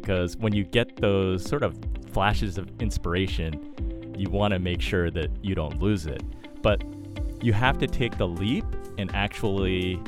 because 0.00 0.36
when 0.38 0.54
you 0.54 0.64
get 0.64 0.96
those 0.96 1.44
sort 1.44 1.62
of 1.62 1.76
flashes 2.12 2.56
of 2.56 2.70
inspiration, 2.80 4.14
you 4.16 4.30
want 4.30 4.52
to 4.52 4.58
make 4.58 4.80
sure 4.80 5.10
that 5.10 5.30
you 5.42 5.54
don't 5.54 5.80
lose 5.80 6.06
it. 6.06 6.22
But 6.62 6.82
you 7.42 7.52
have 7.52 7.78
to 7.78 7.86
take 7.86 8.16
the 8.16 8.26
leap 8.26 8.64
and 8.98 9.14
actually 9.14 10.00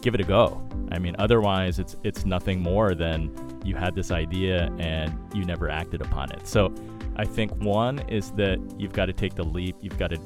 give 0.00 0.14
it 0.14 0.20
a 0.20 0.24
go. 0.24 0.66
I 0.90 0.98
mean, 0.98 1.14
otherwise 1.18 1.78
it's 1.78 1.96
it's 2.02 2.24
nothing 2.24 2.60
more 2.60 2.94
than 2.94 3.30
you 3.62 3.74
had 3.74 3.94
this 3.94 4.10
idea 4.10 4.72
and 4.78 5.16
you 5.34 5.44
never 5.44 5.68
acted 5.68 6.00
upon 6.00 6.32
it. 6.32 6.46
So 6.46 6.72
I 7.16 7.24
think 7.24 7.54
one 7.56 7.98
is 8.08 8.30
that 8.32 8.58
you've 8.78 8.94
got 8.94 9.06
to 9.06 9.12
take 9.12 9.34
the 9.34 9.44
leap, 9.44 9.76
you've 9.82 9.98
got 9.98 10.10
to 10.10 10.18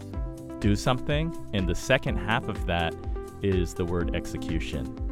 do 0.60 0.76
something, 0.76 1.36
and 1.52 1.68
the 1.68 1.74
second 1.74 2.16
half 2.16 2.48
of 2.48 2.64
that 2.66 2.94
is 3.42 3.74
the 3.74 3.84
word 3.84 4.14
execution. 4.14 5.03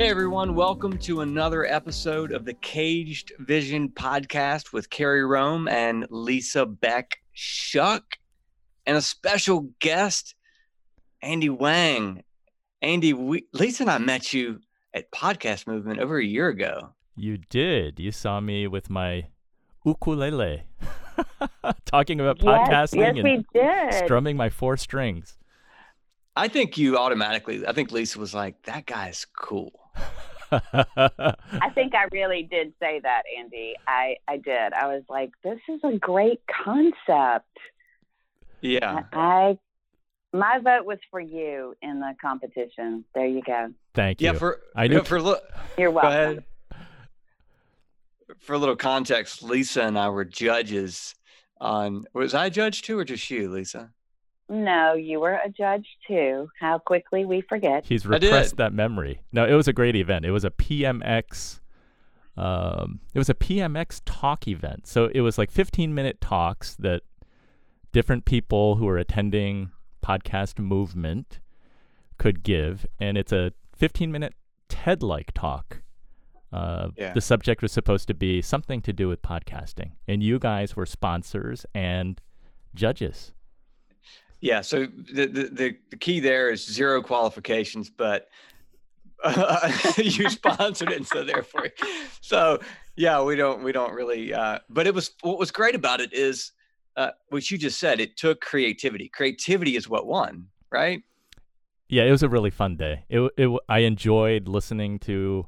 Hey 0.00 0.08
everyone, 0.08 0.54
welcome 0.54 0.96
to 1.00 1.20
another 1.20 1.66
episode 1.66 2.32
of 2.32 2.46
the 2.46 2.54
Caged 2.54 3.32
Vision 3.38 3.90
podcast 3.90 4.72
with 4.72 4.88
Carrie 4.88 5.26
Rome 5.26 5.68
and 5.68 6.06
Lisa 6.08 6.64
Beck 6.64 7.18
Shuck, 7.34 8.16
and 8.86 8.96
a 8.96 9.02
special 9.02 9.68
guest, 9.78 10.34
Andy 11.20 11.50
Wang. 11.50 12.24
Andy, 12.80 13.12
we, 13.12 13.44
Lisa 13.52 13.82
and 13.82 13.90
I 13.90 13.98
met 13.98 14.32
you 14.32 14.60
at 14.94 15.12
Podcast 15.12 15.66
Movement 15.66 16.00
over 16.00 16.16
a 16.16 16.24
year 16.24 16.48
ago. 16.48 16.94
You 17.14 17.36
did. 17.36 18.00
You 18.00 18.10
saw 18.10 18.40
me 18.40 18.66
with 18.66 18.88
my 18.88 19.26
ukulele 19.84 20.62
talking 21.84 22.20
about 22.20 22.42
yes, 22.42 22.46
podcasting 22.46 23.16
yes, 23.16 23.22
we 23.22 23.34
and 23.34 23.44
did. 23.52 24.04
strumming 24.06 24.38
my 24.38 24.48
four 24.48 24.78
strings. 24.78 25.36
I 26.34 26.48
think 26.48 26.78
you 26.78 26.96
automatically, 26.96 27.66
I 27.66 27.74
think 27.74 27.92
Lisa 27.92 28.18
was 28.18 28.32
like, 28.32 28.62
that 28.62 28.86
guy's 28.86 29.26
cool. 29.38 29.79
I 30.52 31.70
think 31.74 31.94
I 31.94 32.06
really 32.12 32.42
did 32.42 32.72
say 32.80 33.00
that, 33.02 33.22
Andy. 33.38 33.74
I, 33.86 34.16
I 34.28 34.36
did. 34.36 34.72
I 34.72 34.86
was 34.88 35.02
like, 35.08 35.30
this 35.44 35.58
is 35.68 35.80
a 35.84 35.96
great 35.98 36.40
concept. 36.64 37.46
Yeah. 38.60 39.04
I 39.12 39.58
my 40.32 40.58
vote 40.62 40.84
was 40.86 40.98
for 41.10 41.18
you 41.20 41.74
in 41.82 41.98
the 41.98 42.14
competition. 42.20 43.04
There 43.14 43.26
you 43.26 43.42
go. 43.42 43.72
Thank 43.94 44.20
you. 44.20 44.26
Yeah, 44.32 44.38
for 44.38 44.60
I 44.76 44.86
knew- 44.86 44.96
yeah, 44.98 45.02
for 45.02 45.20
look 45.20 45.42
You're 45.76 45.90
Go 45.90 45.94
welcome. 45.96 46.10
ahead. 46.12 46.44
For 48.38 48.52
a 48.54 48.58
little 48.58 48.76
context, 48.76 49.42
Lisa 49.42 49.82
and 49.82 49.98
I 49.98 50.08
were 50.08 50.24
judges 50.24 51.14
on. 51.60 52.04
Was 52.14 52.32
I 52.32 52.48
judge 52.48 52.82
too, 52.82 52.96
or 52.98 53.04
just 53.04 53.28
you, 53.30 53.50
Lisa? 53.50 53.90
No, 54.50 54.94
you 54.94 55.20
were 55.20 55.34
a 55.44 55.48
judge 55.48 55.86
too. 56.08 56.50
How 56.58 56.78
quickly 56.78 57.24
we 57.24 57.40
forget. 57.40 57.84
He's 57.86 58.04
repressed 58.04 58.56
that 58.56 58.72
memory. 58.72 59.22
No, 59.32 59.46
it 59.46 59.54
was 59.54 59.68
a 59.68 59.72
great 59.72 59.94
event. 59.94 60.24
It 60.24 60.32
was 60.32 60.44
a 60.44 60.50
PMX. 60.50 61.60
Um, 62.36 62.98
it 63.14 63.18
was 63.18 63.28
a 63.30 63.34
PMX 63.34 64.00
talk 64.04 64.48
event. 64.48 64.86
So 64.88 65.08
it 65.14 65.20
was 65.20 65.38
like 65.38 65.50
15 65.52 65.94
minute 65.94 66.20
talks 66.20 66.74
that 66.76 67.02
different 67.92 68.24
people 68.24 68.76
who 68.76 68.86
were 68.86 68.98
attending 68.98 69.70
podcast 70.04 70.58
movement 70.58 71.38
could 72.18 72.42
give, 72.42 72.86
and 72.98 73.16
it's 73.16 73.32
a 73.32 73.52
15 73.76 74.10
minute 74.10 74.34
TED 74.68 75.02
like 75.02 75.32
talk. 75.32 75.82
Uh, 76.52 76.88
Yeah. 76.96 77.12
The 77.12 77.20
subject 77.20 77.62
was 77.62 77.70
supposed 77.70 78.08
to 78.08 78.14
be 78.14 78.42
something 78.42 78.82
to 78.82 78.92
do 78.92 79.06
with 79.08 79.22
podcasting, 79.22 79.92
and 80.08 80.22
you 80.24 80.40
guys 80.40 80.74
were 80.74 80.86
sponsors 80.86 81.64
and 81.72 82.20
judges. 82.74 83.32
Yeah. 84.40 84.60
So 84.62 84.86
the 84.86 85.26
the 85.26 85.76
the, 85.90 85.96
key 85.96 86.20
there 86.20 86.50
is 86.50 86.66
zero 86.66 87.02
qualifications, 87.02 87.90
but 87.90 88.28
uh, 89.22 89.70
you 89.96 90.30
sponsored 90.30 90.90
it, 90.90 90.96
and 90.96 91.06
so 91.06 91.24
therefore, 91.24 91.68
so 92.20 92.58
yeah, 92.96 93.22
we 93.22 93.36
don't 93.36 93.62
we 93.62 93.72
don't 93.72 93.92
really. 93.92 94.32
Uh, 94.32 94.58
but 94.68 94.86
it 94.86 94.94
was 94.94 95.10
what 95.22 95.38
was 95.38 95.50
great 95.50 95.74
about 95.74 96.00
it 96.00 96.12
is 96.12 96.52
uh, 96.96 97.10
what 97.28 97.50
you 97.50 97.58
just 97.58 97.78
said. 97.78 98.00
It 98.00 98.16
took 98.16 98.40
creativity. 98.40 99.08
Creativity 99.08 99.76
is 99.76 99.88
what 99.88 100.06
won, 100.06 100.46
right? 100.70 101.02
Yeah, 101.88 102.04
it 102.04 102.10
was 102.12 102.22
a 102.22 102.28
really 102.28 102.50
fun 102.50 102.76
day. 102.76 103.04
It, 103.08 103.32
it 103.36 103.50
I 103.68 103.80
enjoyed 103.80 104.48
listening 104.48 104.98
to 105.00 105.46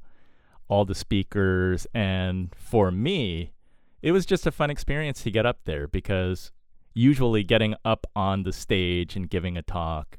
all 0.69 0.85
the 0.85 0.95
speakers 0.95 1.87
and 1.95 2.55
for 2.57 2.91
me, 2.91 3.53
it 4.01 4.13
was 4.13 4.27
just 4.27 4.47
a 4.47 4.51
fun 4.51 4.71
experience 4.71 5.23
to 5.23 5.31
get 5.31 5.47
up 5.47 5.61
there 5.65 5.87
because 5.87 6.51
usually 6.95 7.43
getting 7.43 7.75
up 7.85 8.07
on 8.15 8.43
the 8.43 8.53
stage 8.53 9.17
and 9.17 9.29
giving 9.29 9.57
a 9.57 9.63
talk 9.63 10.19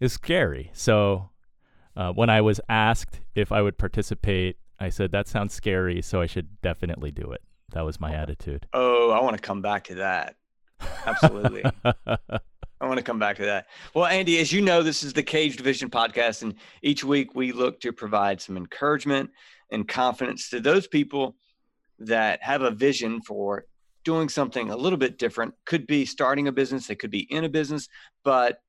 is 0.00 0.12
scary. 0.12 0.70
So, 0.72 1.30
uh, 1.96 2.12
when 2.12 2.28
I 2.28 2.40
was 2.40 2.60
asked 2.68 3.20
if 3.34 3.50
I 3.52 3.62
would 3.62 3.78
participate, 3.78 4.58
I 4.78 4.90
said 4.90 5.12
that 5.12 5.28
sounds 5.28 5.54
scary, 5.54 6.02
so 6.02 6.20
I 6.20 6.26
should 6.26 6.60
definitely 6.60 7.10
do 7.10 7.32
it. 7.32 7.42
That 7.72 7.84
was 7.84 7.98
my 7.98 8.14
attitude. 8.14 8.66
Oh, 8.72 9.10
I 9.10 9.20
want 9.22 9.36
to 9.36 9.42
come 9.42 9.62
back 9.62 9.84
to 9.84 9.96
that. 9.96 10.36
Absolutely. 11.06 11.64
I 11.84 12.86
want 12.86 12.98
to 12.98 13.02
come 13.02 13.18
back 13.18 13.36
to 13.36 13.44
that. 13.46 13.66
Well, 13.94 14.04
Andy, 14.04 14.38
as 14.38 14.52
you 14.52 14.60
know, 14.60 14.82
this 14.82 15.02
is 15.02 15.14
the 15.14 15.22
Caged 15.22 15.60
Vision 15.60 15.88
podcast, 15.88 16.42
and 16.42 16.54
each 16.82 17.02
week 17.02 17.34
we 17.34 17.52
look 17.52 17.80
to 17.80 17.92
provide 17.92 18.40
some 18.40 18.56
encouragement 18.56 19.30
and 19.70 19.88
confidence 19.88 20.50
to 20.50 20.60
those 20.60 20.86
people 20.86 21.36
that 21.98 22.42
have 22.42 22.60
a 22.60 22.70
vision 22.70 23.22
for 23.22 23.64
doing 24.06 24.28
something 24.28 24.70
a 24.70 24.76
little 24.76 24.98
bit 24.98 25.18
different. 25.18 25.52
Could 25.64 25.84
be 25.84 26.06
starting 26.06 26.46
a 26.46 26.52
business, 26.52 26.86
they 26.86 26.94
could 26.94 27.10
be 27.10 27.26
in 27.28 27.42
a 27.42 27.48
business, 27.48 27.88
but 28.22 28.60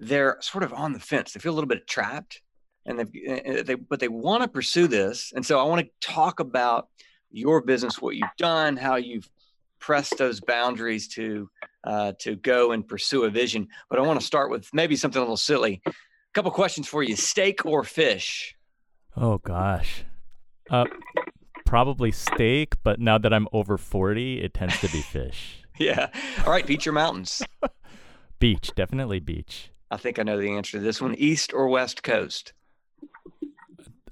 they're 0.00 0.38
sort 0.40 0.64
of 0.64 0.72
on 0.74 0.92
the 0.92 0.98
fence. 0.98 1.32
They 1.32 1.40
feel 1.40 1.52
a 1.52 1.54
little 1.54 1.68
bit 1.68 1.86
trapped, 1.86 2.42
and 2.84 2.98
they 2.98 3.62
they 3.62 3.76
but 3.76 4.00
they 4.00 4.08
want 4.08 4.42
to 4.42 4.48
pursue 4.48 4.88
this. 4.88 5.32
And 5.36 5.46
so 5.46 5.60
I 5.60 5.62
want 5.62 5.86
to 5.86 6.06
talk 6.06 6.40
about 6.40 6.88
your 7.30 7.62
business, 7.62 8.02
what 8.02 8.16
you've 8.16 8.36
done, 8.36 8.76
how 8.76 8.96
you've 8.96 9.30
pressed 9.78 10.18
those 10.18 10.40
boundaries 10.40 11.06
to 11.08 11.48
uh, 11.84 12.12
to 12.18 12.34
go 12.34 12.72
and 12.72 12.86
pursue 12.88 13.22
a 13.24 13.30
vision. 13.30 13.68
But 13.88 14.00
I 14.00 14.02
want 14.02 14.18
to 14.18 14.26
start 14.26 14.50
with 14.50 14.68
maybe 14.74 14.96
something 14.96 15.20
a 15.20 15.22
little 15.22 15.36
silly. 15.36 15.80
A 15.86 15.92
couple 16.34 16.50
questions 16.50 16.88
for 16.88 17.04
you: 17.04 17.14
steak 17.14 17.64
or 17.64 17.84
fish? 17.84 18.56
oh 19.16 19.38
gosh. 19.38 20.04
Uh, 20.68 20.86
probably 21.74 22.12
steak, 22.12 22.76
but 22.84 23.00
now 23.00 23.18
that 23.18 23.34
I'm 23.34 23.48
over 23.52 23.76
40, 23.76 24.40
it 24.40 24.54
tends 24.54 24.78
to 24.78 24.88
be 24.92 25.00
fish. 25.12 25.64
Yeah. 25.76 26.06
All 26.46 26.52
right, 26.52 26.64
beach 26.64 26.86
or 26.86 26.92
mountains? 26.92 27.42
Beach, 28.38 28.70
definitely 28.76 29.18
beach. 29.18 29.70
I 29.90 29.96
think 29.96 30.20
I 30.20 30.22
know 30.22 30.38
the 30.40 30.52
answer 30.52 30.78
to 30.78 30.80
this 30.84 31.00
one: 31.00 31.16
east 31.16 31.52
or 31.52 31.66
west 31.68 32.04
coast? 32.04 32.52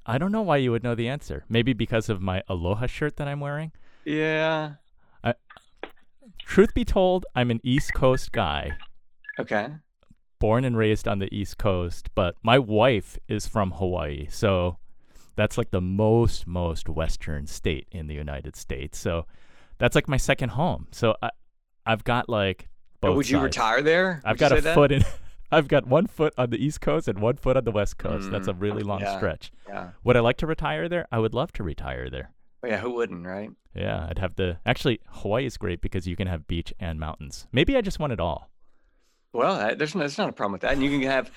I 0.04 0.18
don't 0.18 0.32
know 0.32 0.42
why 0.42 0.56
you 0.56 0.72
would 0.72 0.82
know 0.82 0.96
the 0.96 1.08
answer. 1.08 1.44
Maybe 1.48 1.72
because 1.72 2.08
of 2.08 2.20
my 2.20 2.42
Aloha 2.48 2.86
shirt 2.86 3.14
that 3.16 3.28
I'm 3.28 3.38
wearing. 3.38 3.70
Yeah. 4.04 4.72
Truth 6.44 6.74
be 6.74 6.84
told, 6.84 7.26
I'm 7.36 7.50
an 7.52 7.60
East 7.62 7.94
Coast 7.94 8.32
guy, 8.32 8.72
Okay. 9.38 9.68
born 10.40 10.64
and 10.64 10.76
raised 10.76 11.06
on 11.06 11.20
the 11.20 11.32
East 11.32 11.58
Coast, 11.58 12.10
but 12.16 12.34
my 12.42 12.58
wife 12.58 13.18
is 13.28 13.46
from 13.46 13.70
Hawaii. 13.72 14.26
So 14.30 14.78
that's 15.36 15.56
like 15.58 15.70
the 15.70 15.80
most, 15.80 16.46
most 16.46 16.88
Western 16.88 17.46
state 17.46 17.86
in 17.90 18.06
the 18.06 18.14
United 18.14 18.56
States. 18.56 18.98
So 18.98 19.26
that's 19.78 19.94
like 19.94 20.08
my 20.08 20.16
second 20.16 20.50
home. 20.50 20.88
So 20.92 21.14
I, 21.22 21.30
I've 21.86 22.04
got 22.04 22.28
like 22.28 22.68
both. 23.00 23.10
But 23.10 23.16
would 23.16 23.28
you 23.30 23.36
sides. 23.38 23.44
retire 23.44 23.82
there? 23.82 24.20
I've 24.24 24.38
got 24.38 24.56
a 24.56 24.60
that? 24.60 24.74
foot 24.74 24.92
in. 24.92 25.04
I've 25.50 25.68
got 25.68 25.86
one 25.86 26.06
foot 26.06 26.32
on 26.38 26.48
the 26.48 26.56
East 26.64 26.80
Coast 26.80 27.08
and 27.08 27.18
one 27.18 27.36
foot 27.36 27.58
on 27.58 27.64
the 27.64 27.70
West 27.72 27.98
Coast. 27.98 28.30
That's 28.30 28.48
a 28.48 28.54
Mm, 28.54 28.60
really 28.62 28.82
long 28.82 29.00
yeah. 29.00 29.16
stretch. 29.18 29.52
Yeah. 29.68 29.90
Would 30.02 30.16
I 30.16 30.20
like 30.20 30.38
to 30.38 30.46
retire 30.46 30.88
there? 30.88 31.06
I 31.12 31.18
would 31.18 31.34
love 31.34 31.52
to 31.54 31.62
retire 31.62 32.08
there. 32.08 32.32
Oh, 32.64 32.68
yeah. 32.68 32.78
Who 32.78 32.90
wouldn't, 32.94 33.26
right? 33.26 33.50
Yeah, 33.74 34.06
I'd 34.08 34.18
have 34.18 34.36
the. 34.36 34.58
Actually, 34.64 35.00
Hawaii 35.08 35.44
is 35.44 35.58
great 35.58 35.82
because 35.82 36.06
you 36.06 36.16
can 36.16 36.26
have 36.26 36.46
beach 36.46 36.72
and 36.80 36.98
mountains. 36.98 37.48
Maybe 37.52 37.76
I 37.76 37.82
just 37.82 37.98
want 37.98 38.14
it 38.14 38.20
all. 38.20 38.50
Well, 39.34 39.74
there's 39.76 39.94
no, 39.94 40.00
there's 40.00 40.16
not 40.18 40.28
a 40.28 40.32
problem 40.32 40.52
with 40.52 40.60
that, 40.62 40.72
and 40.72 40.82
you 40.82 40.90
can 40.90 41.02
have 41.02 41.30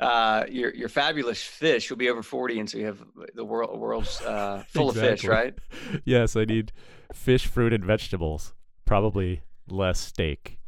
uh, 0.00 0.44
your 0.48 0.74
your 0.74 0.88
fabulous 0.88 1.42
fish. 1.42 1.88
You'll 1.88 1.98
be 1.98 2.10
over 2.10 2.22
forty, 2.22 2.58
and 2.60 2.68
so 2.68 2.78
you 2.78 2.86
have 2.86 3.02
the 3.34 3.44
world 3.44 3.78
world's 3.78 4.20
uh, 4.22 4.64
full 4.68 4.90
of 4.90 4.96
fish, 4.96 5.24
right? 5.24 5.54
yes, 6.04 6.36
I 6.36 6.44
need 6.44 6.72
fish, 7.12 7.46
fruit, 7.46 7.72
and 7.72 7.84
vegetables. 7.84 8.52
Probably 8.84 9.42
less 9.68 9.98
steak, 9.98 10.58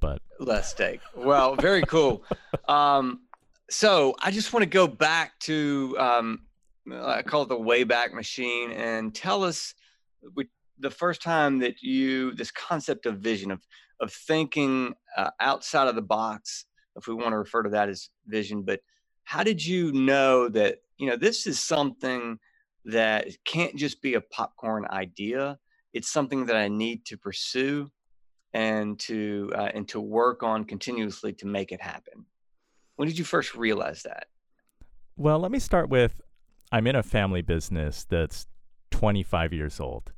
but 0.00 0.22
Less 0.38 0.70
steak. 0.70 1.00
Well, 1.14 1.54
very 1.56 1.82
cool. 1.82 2.24
um, 2.68 3.20
so 3.70 4.14
I 4.20 4.30
just 4.30 4.52
want 4.52 4.62
to 4.64 4.68
go 4.68 4.88
back 4.88 5.38
to 5.40 5.96
um, 5.98 6.40
I 6.92 7.22
call 7.22 7.42
it 7.42 7.48
the 7.48 7.58
Wayback 7.58 8.12
Machine, 8.12 8.72
and 8.72 9.14
tell 9.14 9.44
us 9.44 9.74
we, 10.34 10.48
the 10.78 10.90
first 10.90 11.22
time 11.22 11.58
that 11.58 11.82
you 11.82 12.32
this 12.34 12.50
concept 12.50 13.06
of 13.06 13.18
vision 13.18 13.50
of 13.50 13.60
of 14.00 14.12
thinking 14.12 14.94
uh, 15.16 15.30
outside 15.40 15.86
of 15.86 15.94
the 15.94 16.02
box, 16.02 16.64
if 16.96 17.06
we 17.06 17.14
want 17.14 17.32
to 17.32 17.38
refer 17.38 17.62
to 17.62 17.70
that 17.70 17.88
as 17.88 18.08
vision. 18.30 18.62
But 18.62 18.80
how 19.24 19.42
did 19.42 19.64
you 19.64 19.92
know 19.92 20.48
that 20.48 20.78
you 20.98 21.08
know 21.08 21.16
this 21.16 21.46
is 21.46 21.60
something 21.60 22.38
that 22.84 23.28
can't 23.44 23.76
just 23.76 24.02
be 24.02 24.14
a 24.14 24.20
popcorn 24.20 24.86
idea? 24.90 25.58
It's 25.92 26.10
something 26.10 26.46
that 26.46 26.56
I 26.56 26.68
need 26.68 27.04
to 27.06 27.16
pursue 27.16 27.90
and 28.52 28.98
to 29.00 29.52
uh, 29.54 29.70
and 29.74 29.88
to 29.88 30.00
work 30.00 30.42
on 30.42 30.64
continuously 30.64 31.32
to 31.34 31.46
make 31.46 31.72
it 31.72 31.80
happen. 31.80 32.26
When 32.96 33.08
did 33.08 33.18
you 33.18 33.24
first 33.24 33.54
realize 33.54 34.02
that? 34.02 34.26
Well, 35.16 35.38
let 35.38 35.50
me 35.50 35.58
start 35.58 35.88
with 35.88 36.20
I'm 36.72 36.86
in 36.86 36.96
a 36.96 37.02
family 37.02 37.42
business 37.42 38.04
that's 38.04 38.46
25 38.90 39.52
years 39.52 39.80
old. 39.80 40.12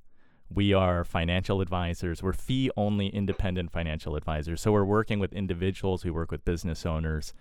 We 0.54 0.74
are 0.74 1.04
financial 1.04 1.60
advisors. 1.60 2.22
We're 2.22 2.34
fee 2.34 2.70
only 2.76 3.08
independent 3.08 3.70
financial 3.70 4.16
advisors. 4.16 4.60
So 4.60 4.72
we're 4.72 4.84
working 4.84 5.18
with 5.18 5.32
individuals, 5.32 6.04
we 6.04 6.10
work 6.10 6.30
with 6.30 6.44
business 6.44 6.84
owners. 6.84 7.32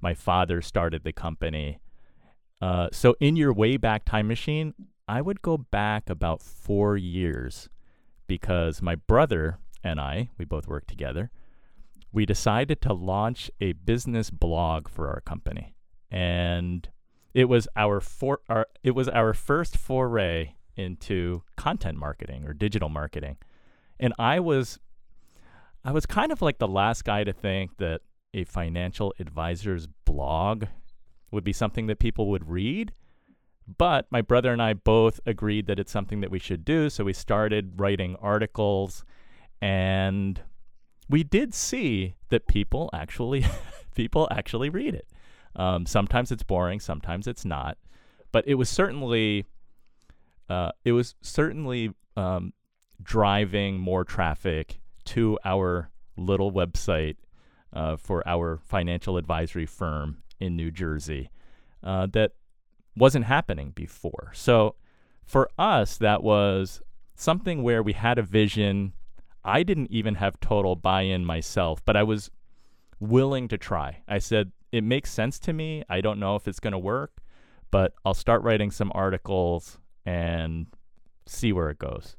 My 0.00 0.14
father 0.14 0.62
started 0.62 1.04
the 1.04 1.12
company. 1.12 1.80
Uh, 2.60 2.88
so 2.92 3.16
in 3.20 3.36
your 3.36 3.52
way 3.52 3.76
back 3.76 4.04
time 4.04 4.28
machine, 4.28 4.74
I 5.08 5.20
would 5.20 5.42
go 5.42 5.56
back 5.56 6.10
about 6.10 6.42
four 6.42 6.96
years 6.96 7.68
because 8.26 8.82
my 8.82 8.94
brother 8.94 9.58
and 9.84 10.00
I, 10.00 10.30
we 10.38 10.44
both 10.44 10.66
work 10.66 10.86
together, 10.86 11.30
we 12.12 12.26
decided 12.26 12.80
to 12.82 12.92
launch 12.92 13.50
a 13.60 13.72
business 13.72 14.30
blog 14.30 14.88
for 14.88 15.08
our 15.08 15.20
company. 15.20 15.74
And 16.10 16.88
it 17.34 17.44
was 17.44 17.68
our 17.76 18.00
for 18.00 18.40
our, 18.48 18.66
it 18.82 18.92
was 18.92 19.08
our 19.08 19.34
first 19.34 19.76
foray 19.76 20.54
into 20.76 21.42
content 21.56 21.98
marketing 21.98 22.46
or 22.46 22.52
digital 22.52 22.88
marketing. 22.88 23.36
And 24.00 24.12
I 24.18 24.40
was 24.40 24.78
I 25.84 25.92
was 25.92 26.06
kind 26.06 26.32
of 26.32 26.42
like 26.42 26.58
the 26.58 26.68
last 26.68 27.04
guy 27.04 27.24
to 27.24 27.32
think 27.32 27.76
that 27.78 28.00
a 28.34 28.44
financial 28.44 29.14
advisor's 29.18 29.86
blog 30.04 30.64
would 31.30 31.44
be 31.44 31.52
something 31.52 31.86
that 31.86 31.98
people 31.98 32.28
would 32.28 32.48
read. 32.48 32.92
But 33.78 34.06
my 34.10 34.22
brother 34.22 34.52
and 34.52 34.62
I 34.62 34.74
both 34.74 35.20
agreed 35.26 35.66
that 35.66 35.78
it's 35.78 35.90
something 35.90 36.20
that 36.20 36.30
we 36.30 36.38
should 36.38 36.64
do. 36.64 36.88
So 36.88 37.04
we 37.04 37.12
started 37.12 37.80
writing 37.80 38.16
articles 38.20 39.04
and 39.60 40.40
we 41.08 41.24
did 41.24 41.54
see 41.54 42.14
that 42.28 42.46
people 42.46 42.90
actually 42.92 43.44
people 43.94 44.28
actually 44.30 44.68
read 44.68 44.94
it. 44.94 45.08
Um, 45.56 45.86
sometimes 45.86 46.30
it's 46.30 46.42
boring, 46.42 46.80
sometimes 46.80 47.26
it's 47.26 47.44
not. 47.44 47.78
But 48.30 48.46
it 48.46 48.54
was 48.54 48.68
certainly 48.68 49.46
uh, 50.48 50.70
it 50.84 50.92
was 50.92 51.14
certainly 51.22 51.92
um, 52.16 52.52
driving 53.02 53.78
more 53.78 54.04
traffic 54.04 54.78
to 55.06 55.38
our 55.44 55.90
little 56.16 56.52
website 56.52 57.16
uh, 57.76 57.96
for 57.96 58.26
our 58.26 58.56
financial 58.56 59.18
advisory 59.18 59.66
firm 59.66 60.22
in 60.40 60.56
New 60.56 60.70
Jersey 60.70 61.30
uh, 61.82 62.06
that 62.06 62.32
wasn't 62.96 63.26
happening 63.26 63.72
before. 63.74 64.32
So 64.34 64.76
for 65.24 65.50
us, 65.58 65.98
that 65.98 66.22
was 66.22 66.80
something 67.14 67.62
where 67.62 67.82
we 67.82 67.92
had 67.92 68.18
a 68.18 68.22
vision. 68.22 68.94
I 69.44 69.62
didn't 69.62 69.90
even 69.90 70.14
have 70.14 70.40
total 70.40 70.74
buy 70.74 71.02
in 71.02 71.26
myself, 71.26 71.84
but 71.84 71.96
I 71.96 72.02
was 72.02 72.30
willing 72.98 73.46
to 73.48 73.58
try. 73.58 74.02
I 74.08 74.18
said, 74.18 74.52
it 74.72 74.82
makes 74.82 75.10
sense 75.10 75.38
to 75.40 75.52
me. 75.52 75.84
I 75.88 76.00
don't 76.00 76.18
know 76.18 76.34
if 76.34 76.48
it's 76.48 76.60
going 76.60 76.72
to 76.72 76.78
work, 76.78 77.18
but 77.70 77.92
I'll 78.06 78.14
start 78.14 78.42
writing 78.42 78.70
some 78.70 78.90
articles 78.94 79.78
and 80.06 80.66
see 81.26 81.52
where 81.52 81.68
it 81.68 81.78
goes. 81.78 82.16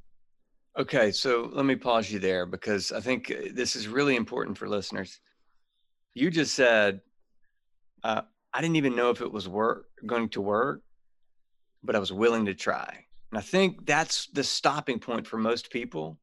Okay, 0.77 1.11
so 1.11 1.49
let 1.51 1.65
me 1.65 1.75
pause 1.75 2.11
you 2.11 2.19
there 2.19 2.45
because 2.45 2.91
I 2.91 2.99
think 2.99 3.31
uh, 3.31 3.49
this 3.53 3.75
is 3.75 3.87
really 3.87 4.15
important 4.15 4.55
for 4.55 4.69
listeners. 4.69 5.19
You 6.17 6.29
just 6.31 6.53
said, 6.53 7.01
uh, 8.03 8.21
I 8.53 8.61
didn't 8.61 8.77
even 8.77 8.95
know 8.95 9.09
if 9.09 9.21
it 9.21 9.31
was 9.31 9.47
work 9.47 9.85
going 10.05 10.29
to 10.29 10.41
work, 10.41 10.81
but 11.83 11.95
I 11.95 11.99
was 11.99 12.11
willing 12.11 12.45
to 12.45 12.53
try. 12.53 13.05
And 13.31 13.37
I 13.37 13.41
think 13.41 13.85
that's 13.85 14.27
the 14.27 14.43
stopping 14.43 14.99
point 14.99 15.27
for 15.27 15.37
most 15.37 15.69
people. 15.69 16.17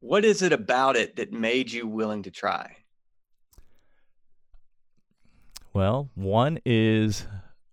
What 0.00 0.24
is 0.24 0.42
it 0.42 0.52
about 0.52 0.96
it 0.96 1.16
that 1.16 1.32
made 1.32 1.72
you 1.72 1.86
willing 1.86 2.22
to 2.24 2.30
try? 2.30 2.76
Well, 5.72 6.10
one 6.14 6.58
is 6.64 7.26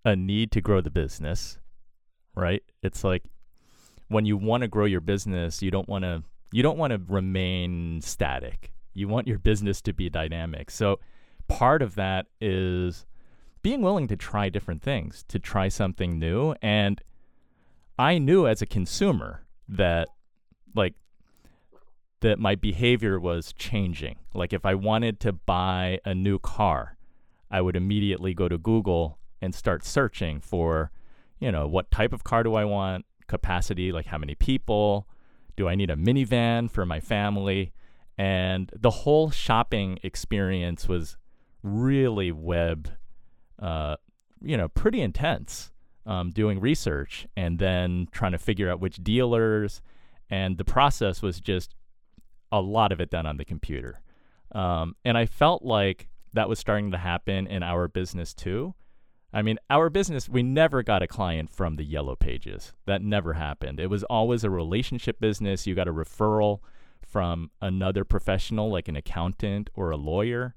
a 0.03 0.15
need 0.15 0.51
to 0.53 0.61
grow 0.61 0.81
the 0.81 0.89
business 0.89 1.59
right? 2.35 2.63
It's 2.83 3.03
like 3.03 3.23
when 4.07 4.25
you 4.25 4.37
want 4.37 4.61
to 4.61 4.67
grow 4.67 4.85
your 4.85 5.01
business, 5.01 5.61
you 5.61 5.71
don't 5.71 5.87
want 5.87 6.03
to 6.03 6.23
you 6.51 6.63
don't 6.63 6.77
want 6.77 6.91
to 6.91 7.01
remain 7.07 8.01
static. 8.01 8.73
You 8.93 9.07
want 9.07 9.27
your 9.27 9.39
business 9.39 9.81
to 9.83 9.93
be 9.93 10.09
dynamic. 10.09 10.71
So 10.71 10.99
part 11.47 11.81
of 11.81 11.95
that 11.95 12.27
is 12.39 13.05
being 13.61 13.81
willing 13.81 14.07
to 14.07 14.15
try 14.15 14.49
different 14.49 14.81
things, 14.81 15.23
to 15.27 15.39
try 15.39 15.67
something 15.67 16.17
new 16.19 16.55
and 16.61 17.01
I 17.99 18.17
knew 18.17 18.47
as 18.47 18.61
a 18.61 18.65
consumer 18.65 19.45
that 19.69 20.07
like 20.73 20.95
that 22.21 22.39
my 22.39 22.55
behavior 22.55 23.19
was 23.19 23.53
changing. 23.53 24.17
Like 24.33 24.53
if 24.53 24.65
I 24.65 24.73
wanted 24.73 25.19
to 25.21 25.33
buy 25.33 25.99
a 26.03 26.15
new 26.15 26.39
car, 26.39 26.97
I 27.51 27.61
would 27.61 27.75
immediately 27.75 28.33
go 28.33 28.47
to 28.47 28.57
Google 28.57 29.19
and 29.41 29.53
start 29.53 29.85
searching 29.85 30.39
for 30.39 30.91
you 31.41 31.51
know, 31.51 31.67
what 31.67 31.91
type 31.91 32.13
of 32.13 32.23
car 32.23 32.43
do 32.43 32.53
I 32.53 32.63
want? 32.63 33.05
Capacity, 33.27 33.91
like 33.91 34.05
how 34.05 34.17
many 34.17 34.35
people? 34.35 35.07
Do 35.57 35.67
I 35.67 35.75
need 35.75 35.89
a 35.89 35.95
minivan 35.95 36.71
for 36.71 36.85
my 36.85 36.99
family? 37.01 37.73
And 38.21 38.69
the 38.79 38.91
whole 38.91 39.31
shopping 39.31 39.97
experience 40.03 40.87
was 40.87 41.17
really 41.63 42.31
web, 42.31 42.91
uh, 43.57 43.95
you 44.43 44.57
know, 44.57 44.67
pretty 44.67 45.01
intense. 45.01 45.71
Um, 46.05 46.29
doing 46.31 46.59
research 46.59 47.27
and 47.37 47.57
then 47.57 48.07
trying 48.11 48.33
to 48.33 48.39
figure 48.39 48.69
out 48.71 48.79
which 48.79 48.97
dealers, 49.03 49.81
and 50.31 50.57
the 50.57 50.65
process 50.65 51.21
was 51.21 51.39
just 51.39 51.75
a 52.51 52.59
lot 52.59 52.91
of 52.91 52.99
it 52.99 53.09
done 53.09 53.25
on 53.25 53.37
the 53.37 53.45
computer. 53.45 54.01
Um, 54.51 54.95
and 55.05 55.15
I 55.15 55.25
felt 55.25 55.63
like 55.63 56.09
that 56.33 56.49
was 56.49 56.59
starting 56.59 56.91
to 56.91 56.97
happen 56.97 57.47
in 57.47 57.63
our 57.63 57.87
business 57.87 58.33
too. 58.33 58.73
I 59.33 59.41
mean, 59.41 59.57
our 59.69 59.89
business, 59.89 60.27
we 60.27 60.43
never 60.43 60.83
got 60.83 61.03
a 61.03 61.07
client 61.07 61.49
from 61.49 61.75
the 61.75 61.85
yellow 61.85 62.15
pages. 62.15 62.73
That 62.85 63.01
never 63.01 63.33
happened. 63.33 63.79
It 63.79 63.89
was 63.89 64.03
always 64.03 64.43
a 64.43 64.49
relationship 64.49 65.19
business. 65.19 65.65
You 65.65 65.75
got 65.75 65.87
a 65.87 65.93
referral 65.93 66.59
from 67.11 67.51
another 67.59 68.05
professional 68.05 68.71
like 68.71 68.87
an 68.87 68.95
accountant 68.95 69.69
or 69.73 69.91
a 69.91 69.97
lawyer, 69.97 70.55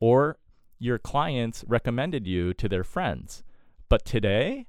or 0.00 0.38
your 0.78 0.98
clients 0.98 1.64
recommended 1.68 2.26
you 2.26 2.52
to 2.54 2.68
their 2.68 2.82
friends. 2.82 3.44
But 3.88 4.04
today, 4.04 4.66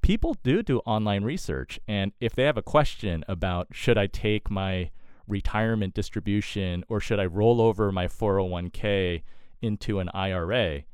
people 0.00 0.34
do 0.42 0.62
do 0.62 0.78
online 0.80 1.22
research. 1.22 1.78
And 1.86 2.12
if 2.20 2.34
they 2.34 2.44
have 2.44 2.56
a 2.56 2.62
question 2.62 3.24
about 3.28 3.68
should 3.72 3.98
I 3.98 4.06
take 4.06 4.50
my 4.50 4.90
retirement 5.28 5.94
distribution 5.94 6.84
or 6.88 6.98
should 6.98 7.20
I 7.20 7.26
roll 7.26 7.60
over 7.60 7.92
my 7.92 8.06
401k 8.06 9.22
into 9.60 9.98
an 9.98 10.08
IRA, 10.14 10.84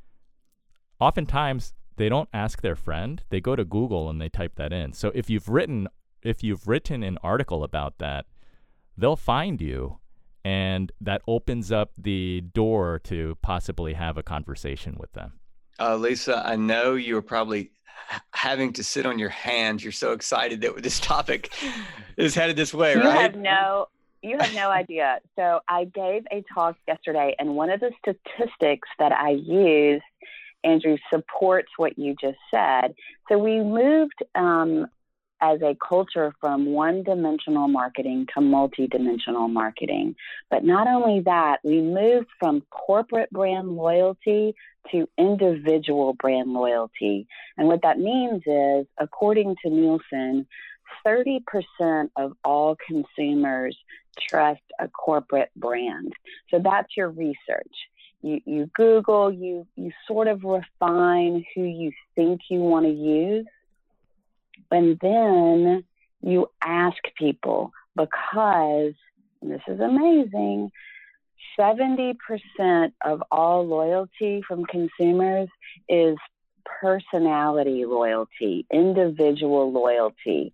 oftentimes 1.01 1.75
they 1.97 2.09
don't 2.09 2.29
ask 2.33 2.61
their 2.61 2.77
friend. 2.77 3.23
They 3.31 3.41
go 3.41 3.57
to 3.57 3.65
Google 3.65 4.11
and 4.11 4.21
they 4.21 4.29
type 4.29 4.57
that 4.57 4.73
in. 4.73 4.93
So 4.93 5.13
if 5.15 5.31
you've 5.31 5.49
written 5.49 5.89
if 6.23 6.43
you've 6.43 6.67
written 6.67 7.05
an 7.05 7.19
article 7.23 7.63
about 7.63 7.99
that, 7.99 8.27
they'll 8.97 9.17
find 9.17 9.61
you 9.61 9.99
and 10.45 10.93
that 11.01 11.23
opens 11.27 11.73
up 11.73 11.91
the 11.99 12.41
door 12.41 13.01
to 13.05 13.37
possibly 13.43 13.95
have 13.95 14.17
a 14.17 14.23
conversation 14.23 14.95
with 14.97 15.13
them. 15.13 15.33
Uh, 15.81 15.97
Lisa, 15.97 16.43
I 16.47 16.57
know 16.57 16.95
you're 16.95 17.23
probably 17.23 17.73
having 18.31 18.73
to 18.75 18.85
sit 18.85 19.07
on 19.07 19.19
your 19.19 19.29
hands. 19.29 19.83
You're 19.83 19.93
so 19.93 20.13
excited 20.13 20.61
that 20.61 20.83
this 20.83 21.01
topic 21.15 21.53
is 22.17 22.35
headed 22.35 22.57
this 22.57 22.73
way, 22.73 22.93
you 22.93 23.01
right? 23.01 23.15
You 23.15 23.21
have 23.21 23.37
no 23.37 23.89
you 24.23 24.39
have 24.39 24.55
no 24.55 24.71
idea. 24.71 25.19
So 25.37 25.61
I 25.69 25.85
gave 25.85 26.25
a 26.33 26.43
talk 26.53 26.77
yesterday 26.89 27.35
and 27.39 27.55
one 27.55 27.71
of 27.71 27.81
the 27.81 27.93
statistics 28.01 28.89
that 28.99 29.13
I 29.13 29.31
used 29.31 30.03
Andrew 30.65 30.97
supports 31.13 31.69
what 31.77 31.99
you 31.99 32.15
just 32.21 32.39
said. 32.53 32.95
So 33.29 33.39
we 33.39 33.61
moved 33.61 34.23
um, 34.35 34.87
as 35.41 35.61
a 35.63 35.77
culture 35.87 36.33
from 36.41 36.67
one 36.67 37.03
dimensional 37.03 37.69
marketing 37.69 38.27
to 38.35 38.41
multi-dimensional 38.41 39.49
marketing. 39.49 40.15
But 40.51 40.65
not 40.65 40.89
only 40.89 41.21
that, 41.21 41.59
we 41.63 41.81
moved 41.81 42.29
from 42.39 42.63
corporate 42.71 43.31
brand 43.31 43.77
loyalty 43.77 44.55
to 44.93 45.09
individual 45.19 46.15
brand 46.15 46.53
loyalty. 46.53 47.27
And 47.57 47.69
what 47.69 47.83
that 47.83 47.99
means 47.99 48.43
is, 48.47 48.87
according 48.99 49.57
to 49.65 49.71
Nielsen, 49.71 50.47
30% 51.07 51.41
of 52.17 52.33
all 52.45 52.77
consumers 52.87 53.77
trust 54.29 54.63
a 54.79 54.89
corporate 54.89 55.51
brand. 55.57 56.13
So 56.51 56.61
that's 56.63 56.97
your 56.97 57.11
research 57.11 57.75
you, 58.27 58.41
you 58.45 58.71
Google, 58.75 59.33
you, 59.33 59.67
you 59.77 59.93
sort 60.07 60.29
of 60.29 60.43
refine 60.43 61.45
who 61.55 61.63
you 61.63 61.93
think 62.17 62.41
you 62.51 62.61
want 62.61 62.87
to 62.87 62.93
use. 62.93 63.47
And 64.71 64.99
then 65.01 65.85
you 66.23 66.51
ask 66.63 66.97
people 67.17 67.73
because, 67.97 68.95
this 69.43 69.61
is 69.69 69.81
amazing, 69.81 70.71
70% 71.59 72.15
of 73.05 73.23
all 73.31 73.67
loyalty 73.67 74.43
from 74.47 74.65
consumers 74.65 75.49
is 75.89 76.17
personality 76.81 77.85
loyalty, 77.85 78.67
individual 78.73 79.73
loyalty. 79.73 80.53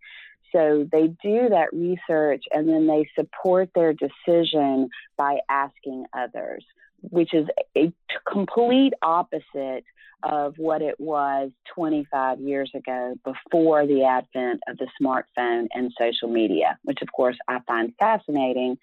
So 0.53 0.87
they 0.93 1.09
do 1.23 1.49
that 1.49 1.73
research 1.73 2.45
and 2.53 2.69
then 2.69 2.87
they 2.87 3.09
support 3.19 3.71
their 3.75 3.95
decision 3.95 4.91
by 5.17 5.39
asking 5.49 6.07
others, 6.13 6.65
which 7.03 7.35
is 7.35 7.47
a 7.77 7.93
complete 8.31 8.95
opposite 9.03 9.85
of 10.23 10.55
what 10.57 10.83
it 10.83 11.01
was 11.01 11.51
25 11.75 12.41
years 12.41 12.71
ago 12.75 13.15
before 13.25 13.87
the 13.87 14.05
advent 14.05 14.61
of 14.69 14.79
the 14.79 14.87
smartphone 15.01 15.67
and 15.75 15.93
social 15.99 16.29
media, 16.29 16.79
which 16.85 17.03
of 17.03 17.09
course 17.13 17.37
I 17.49 17.59
find 17.67 17.93
fascinating 17.99 18.79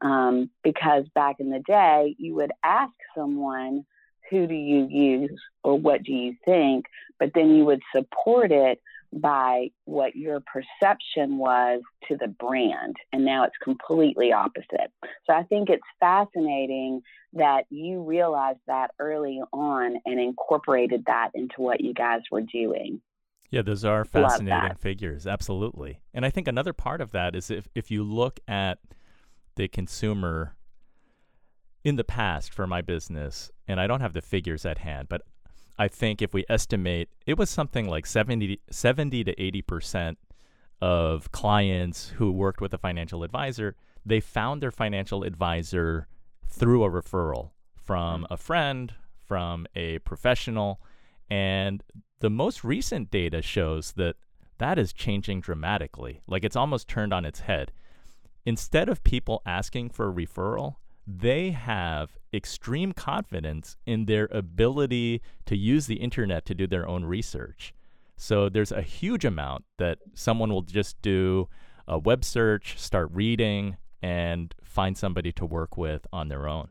um, 0.00 0.50
because 0.62 1.04
back 1.14 1.40
in 1.40 1.50
the 1.50 1.60
day, 1.60 2.14
you 2.18 2.34
would 2.36 2.52
ask 2.62 2.92
someone, 3.16 3.84
who 4.30 4.46
do 4.46 4.54
you 4.54 4.86
use 4.88 5.40
or 5.62 5.78
what 5.78 6.02
do 6.02 6.12
you 6.12 6.36
think? 6.44 6.86
But 7.18 7.32
then 7.34 7.54
you 7.54 7.64
would 7.64 7.82
support 7.94 8.52
it 8.52 8.80
by 9.12 9.70
what 9.84 10.16
your 10.16 10.40
perception 10.40 11.38
was 11.38 11.80
to 12.08 12.16
the 12.16 12.28
brand. 12.28 12.96
And 13.12 13.24
now 13.24 13.44
it's 13.44 13.56
completely 13.62 14.32
opposite. 14.32 14.92
So 15.26 15.32
I 15.34 15.42
think 15.44 15.70
it's 15.70 15.82
fascinating 16.00 17.02
that 17.32 17.64
you 17.70 18.02
realized 18.02 18.60
that 18.66 18.90
early 18.98 19.40
on 19.52 19.96
and 20.04 20.20
incorporated 20.20 21.04
that 21.06 21.30
into 21.34 21.60
what 21.60 21.80
you 21.80 21.94
guys 21.94 22.22
were 22.30 22.42
doing. 22.42 23.00
Yeah, 23.50 23.62
those 23.62 23.84
are 23.84 24.04
fascinating 24.04 24.74
figures. 24.76 25.26
Absolutely. 25.26 26.00
And 26.12 26.26
I 26.26 26.30
think 26.30 26.48
another 26.48 26.72
part 26.72 27.00
of 27.00 27.12
that 27.12 27.36
is 27.36 27.50
if, 27.50 27.68
if 27.74 27.90
you 27.90 28.02
look 28.02 28.40
at 28.48 28.78
the 29.54 29.68
consumer 29.68 30.56
in 31.84 31.96
the 31.96 32.04
past 32.04 32.52
for 32.52 32.66
my 32.66 32.82
business, 32.82 33.50
and 33.68 33.80
I 33.80 33.86
don't 33.86 34.00
have 34.00 34.12
the 34.12 34.22
figures 34.22 34.66
at 34.66 34.78
hand, 34.78 35.08
but 35.08 35.22
I 35.78 35.88
think 35.88 36.22
if 36.22 36.32
we 36.32 36.44
estimate, 36.48 37.08
it 37.26 37.36
was 37.36 37.50
something 37.50 37.88
like 37.88 38.06
70, 38.06 38.60
70 38.70 39.24
to 39.24 39.34
80% 39.34 40.16
of 40.80 41.32
clients 41.32 42.10
who 42.16 42.32
worked 42.32 42.60
with 42.60 42.72
a 42.72 42.78
financial 42.78 43.22
advisor, 43.22 43.76
they 44.04 44.20
found 44.20 44.62
their 44.62 44.70
financial 44.70 45.22
advisor 45.22 46.06
through 46.48 46.84
a 46.84 46.90
referral 46.90 47.50
from 47.74 48.22
mm. 48.22 48.26
a 48.30 48.36
friend, 48.36 48.94
from 49.24 49.66
a 49.74 49.98
professional. 50.00 50.80
And 51.28 51.82
the 52.20 52.30
most 52.30 52.64
recent 52.64 53.10
data 53.10 53.42
shows 53.42 53.92
that 53.92 54.16
that 54.58 54.78
is 54.78 54.92
changing 54.92 55.40
dramatically. 55.40 56.22
Like 56.26 56.44
it's 56.44 56.56
almost 56.56 56.88
turned 56.88 57.12
on 57.12 57.24
its 57.24 57.40
head. 57.40 57.72
Instead 58.44 58.88
of 58.88 59.04
people 59.04 59.42
asking 59.44 59.90
for 59.90 60.08
a 60.08 60.12
referral, 60.12 60.76
they 61.06 61.50
have 61.50 62.16
extreme 62.32 62.92
confidence 62.92 63.76
in 63.86 64.06
their 64.06 64.28
ability 64.32 65.22
to 65.46 65.56
use 65.56 65.86
the 65.86 65.96
internet 65.96 66.44
to 66.46 66.54
do 66.54 66.66
their 66.66 66.86
own 66.88 67.04
research. 67.04 67.72
So 68.16 68.48
there's 68.48 68.72
a 68.72 68.82
huge 68.82 69.24
amount 69.24 69.64
that 69.78 69.98
someone 70.14 70.52
will 70.52 70.62
just 70.62 71.00
do 71.02 71.48
a 71.86 71.98
web 71.98 72.24
search, 72.24 72.78
start 72.78 73.10
reading, 73.12 73.76
and 74.02 74.54
find 74.62 74.96
somebody 74.96 75.32
to 75.32 75.46
work 75.46 75.76
with 75.76 76.06
on 76.12 76.28
their 76.28 76.48
own. 76.48 76.68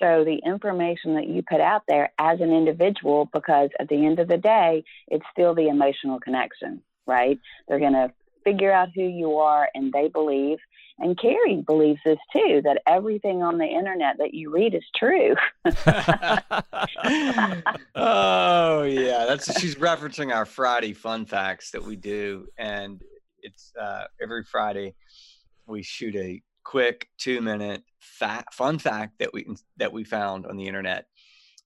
So 0.00 0.24
the 0.24 0.40
information 0.44 1.14
that 1.14 1.28
you 1.28 1.42
put 1.42 1.60
out 1.60 1.82
there 1.88 2.12
as 2.18 2.40
an 2.40 2.52
individual, 2.52 3.28
because 3.32 3.70
at 3.78 3.88
the 3.88 4.06
end 4.06 4.18
of 4.18 4.28
the 4.28 4.36
day, 4.36 4.84
it's 5.08 5.24
still 5.32 5.54
the 5.54 5.68
emotional 5.68 6.18
connection, 6.20 6.82
right? 7.06 7.38
They're 7.68 7.78
going 7.78 7.92
to 7.92 8.12
figure 8.44 8.72
out 8.72 8.88
who 8.94 9.02
you 9.02 9.36
are 9.36 9.68
and 9.74 9.92
they 9.92 10.08
believe 10.08 10.58
and 10.98 11.18
Carrie 11.18 11.62
believes 11.66 12.00
this 12.04 12.18
too 12.32 12.60
that 12.64 12.80
everything 12.86 13.42
on 13.42 13.58
the 13.58 13.66
internet 13.66 14.16
that 14.18 14.32
you 14.32 14.50
read 14.50 14.74
is 14.74 14.84
true. 14.94 15.34
oh 17.94 18.82
yeah, 18.84 19.24
that's 19.26 19.60
she's 19.60 19.74
referencing 19.76 20.32
our 20.34 20.46
Friday 20.46 20.92
fun 20.92 21.26
facts 21.26 21.72
that 21.72 21.82
we 21.82 21.96
do, 21.96 22.46
and 22.58 23.02
it's 23.42 23.72
uh, 23.80 24.04
every 24.22 24.44
Friday 24.44 24.94
we 25.66 25.82
shoot 25.82 26.14
a 26.16 26.40
quick 26.62 27.08
two 27.18 27.40
minute 27.40 27.82
fun 28.52 28.78
fact 28.78 29.18
that 29.18 29.32
we 29.32 29.46
that 29.76 29.92
we 29.92 30.04
found 30.04 30.46
on 30.46 30.56
the 30.56 30.66
internet, 30.66 31.06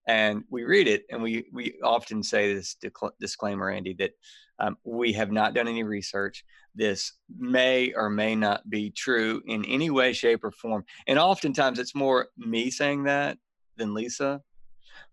and 0.09 0.43
we 0.49 0.65
read 0.65 0.89
it, 0.89 1.05
and 1.11 1.23
we 1.23 1.45
we 1.53 1.75
often 1.85 2.23
say 2.23 2.55
this 2.55 2.77
disclaimer, 3.21 3.71
Andy, 3.71 3.95
that 3.95 4.13
um, 4.59 4.79
we 4.83 5.13
have 5.13 5.31
not 5.31 5.55
done 5.55 5.69
any 5.69 5.83
research. 5.85 6.45
This 6.75 7.13
may 7.39 7.93
or 7.93 8.09
may 8.09 8.35
not 8.35 8.69
be 8.69 8.91
true 8.91 9.43
in 9.47 9.65
any 9.67 9.91
way, 9.91 10.15
shape, 10.15 10.45
or 10.45 10.51
form. 10.51 10.85
And 11.07 11.19
oftentimes 11.19 11.79
it's 11.79 11.95
more 11.95 12.29
me 12.39 12.71
saying 12.71 13.05
that 13.05 13.37
than 13.77 13.93
Lisa 13.93 14.41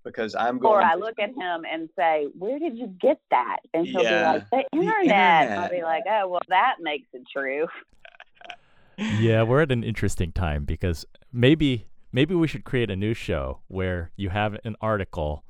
because 0.05 0.33
I'm 0.33 0.59
going. 0.59 0.75
Or 0.75 0.81
I 0.81 0.95
look 0.95 1.19
at 1.19 1.29
him 1.29 1.65
and 1.69 1.89
say, 1.97 2.27
"Where 2.37 2.57
did 2.57 2.77
you 2.77 2.87
get 2.87 3.19
that?" 3.31 3.57
And 3.73 3.85
he'll 3.85 4.01
yeah, 4.01 4.31
be 4.31 4.39
like, 4.39 4.49
"The 4.49 4.63
internet." 4.71 5.07
the 5.07 5.43
internet. 5.43 5.57
I'll 5.59 5.69
be 5.69 5.83
like, 5.83 6.03
"Oh, 6.09 6.27
well, 6.29 6.41
that 6.47 6.75
makes 6.79 7.09
it 7.11 7.23
true." 7.31 7.67
yeah, 9.19 9.43
we're 9.43 9.61
at 9.61 9.73
an 9.73 9.83
interesting 9.83 10.31
time 10.31 10.63
because 10.63 11.05
maybe 11.33 11.87
maybe 12.15 12.33
we 12.33 12.47
should 12.47 12.63
create 12.63 12.89
a 12.89 12.95
new 12.95 13.13
show 13.13 13.59
where 13.67 14.09
you 14.15 14.29
have 14.29 14.57
an 14.63 14.73
article 14.79 15.43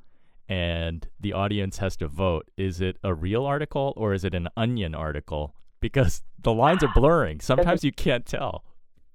and 0.50 1.08
the 1.20 1.32
audience 1.32 1.78
has 1.78 1.96
to 1.96 2.08
vote. 2.08 2.50
Is 2.58 2.82
it 2.82 2.98
a 3.04 3.14
real 3.14 3.46
article 3.46 3.94
or 3.96 4.16
is 4.16 4.26
it 4.26 4.34
an 4.34 4.50
onion 4.58 4.96
article? 4.96 5.54
Because 5.80 6.24
the 6.42 6.52
lines 6.52 6.84
are 6.84 6.92
blurring. 6.94 7.40
Sometimes 7.40 7.84
you 7.84 7.92
can't 7.92 8.26
tell. 8.26 8.66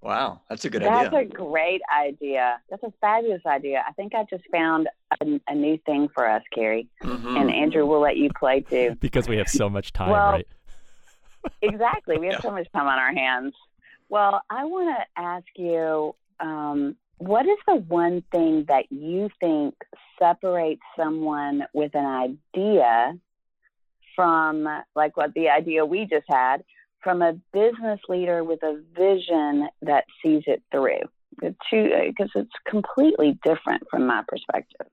Wow 0.02 0.40
that's 0.48 0.64
a 0.64 0.70
good 0.70 0.80
that's 0.80 1.08
idea. 1.08 1.10
that's 1.10 1.30
a 1.30 1.36
great 1.36 1.82
idea. 1.94 2.58
That's 2.70 2.82
a 2.84 2.92
fabulous 3.02 3.42
idea. 3.44 3.84
I 3.86 3.92
think 3.92 4.14
i 4.14 4.24
just 4.30 4.44
found 4.50 4.88
a, 5.20 5.40
a 5.46 5.54
new 5.54 5.76
thing 5.84 6.08
for 6.14 6.26
us 6.26 6.42
carrie. 6.54 6.88
Mm-hmm. 7.02 7.36
and 7.36 7.52
andrew 7.52 7.84
will 7.84 8.00
let 8.00 8.16
you 8.16 8.30
play 8.38 8.60
too. 8.60 8.96
Because 9.00 9.28
we 9.28 9.36
have 9.36 9.48
so 9.48 9.68
much 9.68 9.92
time 9.92 10.10
well, 10.10 10.32
right? 10.32 10.46
exactly. 11.62 12.16
We 12.16 12.26
have 12.28 12.36
yeah. 12.36 12.48
so 12.48 12.52
much 12.52 12.68
time 12.72 12.86
on 12.86 12.98
our 12.98 13.12
hands. 13.12 13.54
Well 14.08 14.40
i 14.48 14.64
want 14.64 14.96
to 14.96 15.20
ask 15.20 15.46
you 15.56 16.14
um, 16.40 16.96
what 17.20 17.44
is 17.44 17.58
the 17.66 17.76
one 17.76 18.24
thing 18.32 18.64
that 18.68 18.90
you 18.90 19.28
think 19.40 19.74
separates 20.18 20.80
someone 20.96 21.64
with 21.74 21.94
an 21.94 22.06
idea 22.06 23.12
from, 24.16 24.66
like 24.96 25.18
what 25.18 25.34
the 25.34 25.50
idea 25.50 25.84
we 25.84 26.06
just 26.06 26.24
had, 26.30 26.64
from 27.02 27.20
a 27.20 27.34
business 27.52 28.00
leader 28.08 28.42
with 28.42 28.62
a 28.62 28.82
vision 28.96 29.68
that 29.82 30.04
sees 30.22 30.42
it 30.46 30.62
through? 30.72 31.00
Because 31.38 32.30
uh, 32.34 32.40
it's 32.40 32.50
completely 32.66 33.38
different 33.44 33.82
from 33.90 34.06
my 34.06 34.22
perspective. 34.26 34.86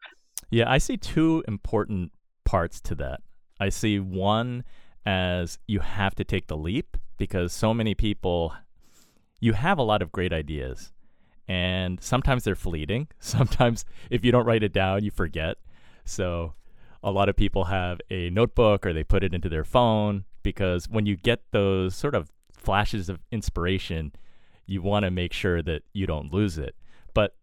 Yeah, 0.50 0.69
I 0.69 0.79
see 0.79 0.98
two 0.98 1.46
important 1.48 2.12
parts 2.43 2.81
to 2.81 2.96
that. 2.96 3.22
I 3.57 3.69
see 3.69 4.00
one 4.00 4.65
as 5.05 5.60
you 5.65 5.79
have 5.79 6.13
to 6.15 6.25
take 6.25 6.48
the 6.48 6.57
leap 6.57 6.98
because 7.17 7.53
so 7.53 7.74
many 7.74 7.96
people, 7.96 8.53
you 9.39 9.53
have 9.53 9.77
a 9.77 9.84
lot 9.84 10.01
of 10.01 10.12
great 10.12 10.34
ideas 10.34 10.91
and 11.47 12.01
sometimes 12.01 12.43
they're 12.43 12.55
fleeting. 12.55 13.07
Sometimes 13.19 13.85
if 14.09 14.25
you 14.25 14.31
don't 14.31 14.45
write 14.45 14.63
it 14.63 14.73
down, 14.73 15.03
you 15.03 15.11
forget. 15.11 15.57
So 16.03 16.53
a 17.03 17.11
lot 17.11 17.29
of 17.29 17.35
people 17.35 17.65
have 17.65 18.01
a 18.09 18.29
notebook 18.29 18.85
or 18.85 18.93
they 18.93 19.03
put 19.03 19.23
it 19.23 19.33
into 19.33 19.49
their 19.49 19.63
phone 19.63 20.25
because 20.43 20.89
when 20.89 21.05
you 21.05 21.15
get 21.15 21.41
those 21.51 21.95
sort 21.95 22.15
of 22.15 22.31
flashes 22.51 23.07
of 23.07 23.19
inspiration, 23.31 24.11
you 24.65 24.81
want 24.81 25.03
to 25.03 25.11
make 25.11 25.31
sure 25.31 25.61
that 25.61 25.83
you 25.93 26.05
don't 26.05 26.33
lose 26.33 26.57
it. 26.57 26.75
But 27.13 27.35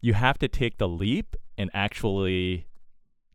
you 0.00 0.14
have 0.14 0.38
to 0.38 0.48
take 0.48 0.78
the 0.78 0.88
leap 0.88 1.36
and 1.56 1.70
actually 1.72 2.66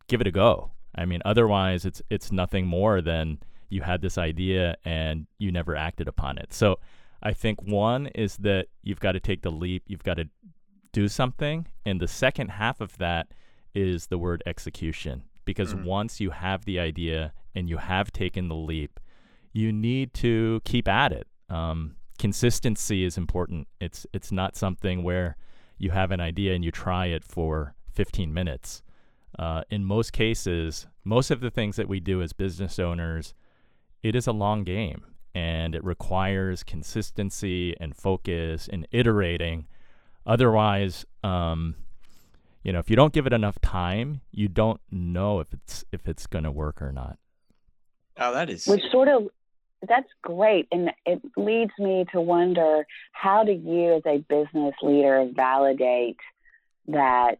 give 0.06 0.20
it 0.20 0.26
a 0.26 0.30
go. 0.30 0.70
I 0.94 1.04
mean, 1.04 1.22
otherwise 1.24 1.84
it's 1.84 2.02
it's 2.10 2.30
nothing 2.30 2.66
more 2.66 3.00
than 3.00 3.38
you 3.70 3.80
had 3.80 4.02
this 4.02 4.18
idea 4.18 4.76
and 4.84 5.26
you 5.38 5.50
never 5.50 5.74
acted 5.74 6.06
upon 6.06 6.38
it. 6.38 6.52
So 6.52 6.78
I 7.22 7.32
think 7.32 7.62
one 7.62 8.08
is 8.08 8.36
that 8.38 8.66
you've 8.82 9.00
got 9.00 9.12
to 9.12 9.20
take 9.20 9.42
the 9.42 9.50
leap, 9.50 9.84
you've 9.86 10.02
got 10.02 10.14
to 10.14 10.28
do 10.92 11.08
something. 11.08 11.66
And 11.86 12.00
the 12.00 12.08
second 12.08 12.50
half 12.50 12.80
of 12.80 12.98
that 12.98 13.28
is 13.74 14.06
the 14.06 14.18
word 14.18 14.42
execution. 14.44 15.22
Because 15.44 15.74
mm. 15.74 15.84
once 15.84 16.20
you 16.20 16.30
have 16.30 16.64
the 16.64 16.78
idea 16.78 17.32
and 17.54 17.68
you 17.68 17.78
have 17.78 18.12
taken 18.12 18.48
the 18.48 18.54
leap, 18.54 19.00
you 19.52 19.72
need 19.72 20.14
to 20.14 20.60
keep 20.64 20.88
at 20.88 21.12
it. 21.12 21.26
Um, 21.48 21.96
consistency 22.18 23.04
is 23.04 23.18
important. 23.18 23.68
It's 23.80 24.06
it's 24.12 24.32
not 24.32 24.56
something 24.56 25.02
where 25.02 25.36
you 25.78 25.90
have 25.90 26.10
an 26.10 26.20
idea 26.20 26.54
and 26.54 26.64
you 26.64 26.70
try 26.70 27.06
it 27.06 27.24
for 27.24 27.74
15 27.92 28.32
minutes. 28.32 28.82
Uh, 29.38 29.62
in 29.70 29.84
most 29.84 30.12
cases, 30.12 30.86
most 31.04 31.30
of 31.30 31.40
the 31.40 31.50
things 31.50 31.76
that 31.76 31.88
we 31.88 32.00
do 32.00 32.22
as 32.22 32.32
business 32.32 32.78
owners, 32.78 33.34
it 34.02 34.14
is 34.14 34.26
a 34.26 34.32
long 34.32 34.62
game 34.62 35.04
and 35.34 35.74
it 35.74 35.84
requires 35.84 36.62
consistency 36.62 37.74
and 37.80 37.96
focus 37.96 38.68
and 38.70 38.86
iterating. 38.90 39.66
Otherwise, 40.26 41.04
um, 41.24 41.74
you 42.62 42.72
know, 42.72 42.78
if 42.78 42.88
you 42.88 42.96
don't 42.96 43.12
give 43.12 43.26
it 43.26 43.32
enough 43.32 43.60
time, 43.60 44.20
you 44.30 44.48
don't 44.48 44.80
know 44.90 45.40
if 45.40 45.52
it's 45.52 45.84
if 45.92 46.06
it's 46.08 46.26
going 46.26 46.44
to 46.44 46.50
work 46.50 46.80
or 46.80 46.92
not. 46.92 47.18
Oh, 48.18 48.32
that 48.32 48.50
is 48.50 48.66
which 48.66 48.82
sort 48.90 49.08
of 49.08 49.28
that's 49.88 50.08
great, 50.22 50.68
and 50.70 50.90
it 51.04 51.20
leads 51.36 51.72
me 51.78 52.04
to 52.12 52.20
wonder 52.20 52.86
how 53.12 53.42
do 53.42 53.52
you, 53.52 53.96
as 53.96 54.02
a 54.06 54.18
business 54.18 54.74
leader, 54.80 55.28
validate 55.34 56.18
that 56.86 57.38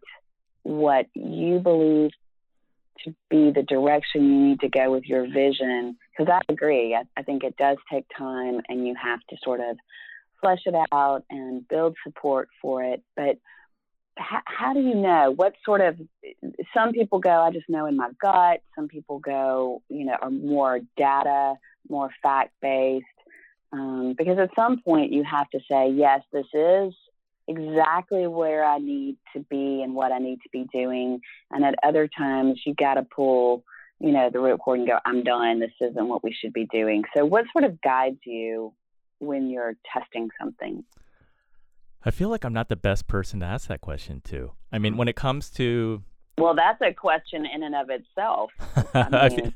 what 0.64 1.06
you 1.14 1.60
believe 1.60 2.10
to 3.04 3.14
be 3.30 3.50
the 3.50 3.62
direction 3.62 4.22
you 4.22 4.48
need 4.48 4.60
to 4.60 4.68
go 4.68 4.90
with 4.90 5.04
your 5.04 5.26
vision 5.26 5.96
because 6.16 6.32
I 6.32 6.52
agree. 6.52 6.94
I, 6.94 7.02
I 7.16 7.22
think 7.22 7.44
it 7.44 7.56
does 7.56 7.78
take 7.90 8.06
time, 8.16 8.60
and 8.68 8.86
you 8.86 8.94
have 9.02 9.20
to 9.30 9.36
sort 9.42 9.60
of 9.60 9.76
flesh 10.40 10.60
it 10.66 10.74
out 10.92 11.24
and 11.30 11.66
build 11.68 11.96
support 12.04 12.48
for 12.60 12.82
it. 12.82 13.02
But 13.16 13.38
how, 14.18 14.40
how 14.44 14.72
do 14.74 14.80
you 14.80 14.94
know 14.94 15.32
what 15.34 15.54
sort 15.64 15.80
of? 15.80 15.96
Some 16.74 16.92
people 16.92 17.18
go, 17.18 17.40
I 17.40 17.50
just 17.50 17.68
know 17.68 17.86
in 17.86 17.96
my 17.96 18.10
gut. 18.20 18.60
Some 18.74 18.88
people 18.88 19.18
go, 19.18 19.82
you 19.88 20.04
know, 20.04 20.16
are 20.20 20.30
more 20.30 20.80
data, 20.96 21.54
more 21.88 22.10
fact 22.22 22.52
based. 22.60 23.06
Um, 23.72 24.14
because 24.18 24.38
at 24.38 24.50
some 24.54 24.82
point 24.82 25.12
you 25.12 25.24
have 25.24 25.48
to 25.50 25.60
say, 25.70 25.90
yes, 25.90 26.20
this 26.30 26.46
is 26.52 26.94
exactly 27.48 28.26
where 28.26 28.64
I 28.64 28.78
need 28.78 29.16
to 29.34 29.40
be 29.48 29.82
and 29.82 29.94
what 29.94 30.12
I 30.12 30.18
need 30.18 30.40
to 30.42 30.48
be 30.52 30.66
doing. 30.72 31.20
And 31.50 31.64
at 31.64 31.74
other 31.82 32.06
times 32.06 32.60
you 32.66 32.74
got 32.74 32.94
to 32.94 33.02
pull 33.02 33.64
you 34.02 34.10
know, 34.10 34.30
the 34.30 34.40
root 34.40 34.58
cord 34.58 34.80
and 34.80 34.88
go, 34.88 34.98
I'm 35.04 35.22
done. 35.22 35.60
This 35.60 35.70
isn't 35.80 36.08
what 36.08 36.24
we 36.24 36.34
should 36.38 36.52
be 36.52 36.66
doing. 36.66 37.04
So, 37.16 37.24
what 37.24 37.44
sort 37.52 37.64
of 37.64 37.80
guides 37.82 38.18
you 38.24 38.74
when 39.20 39.48
you're 39.48 39.74
testing 39.92 40.28
something? 40.40 40.84
I 42.04 42.10
feel 42.10 42.28
like 42.28 42.44
I'm 42.44 42.52
not 42.52 42.68
the 42.68 42.76
best 42.76 43.06
person 43.06 43.38
to 43.40 43.46
ask 43.46 43.68
that 43.68 43.80
question 43.80 44.20
to. 44.24 44.52
I 44.72 44.78
mean, 44.78 44.96
when 44.96 45.06
it 45.06 45.14
comes 45.14 45.50
to 45.50 46.02
well, 46.36 46.54
that's 46.54 46.80
a 46.80 46.92
question 46.92 47.46
in 47.46 47.62
and 47.62 47.74
of 47.76 47.90
itself. 47.90 48.50
I, 48.94 49.04
mean, 49.04 49.14
I, 49.14 49.28
feel, 49.28 49.52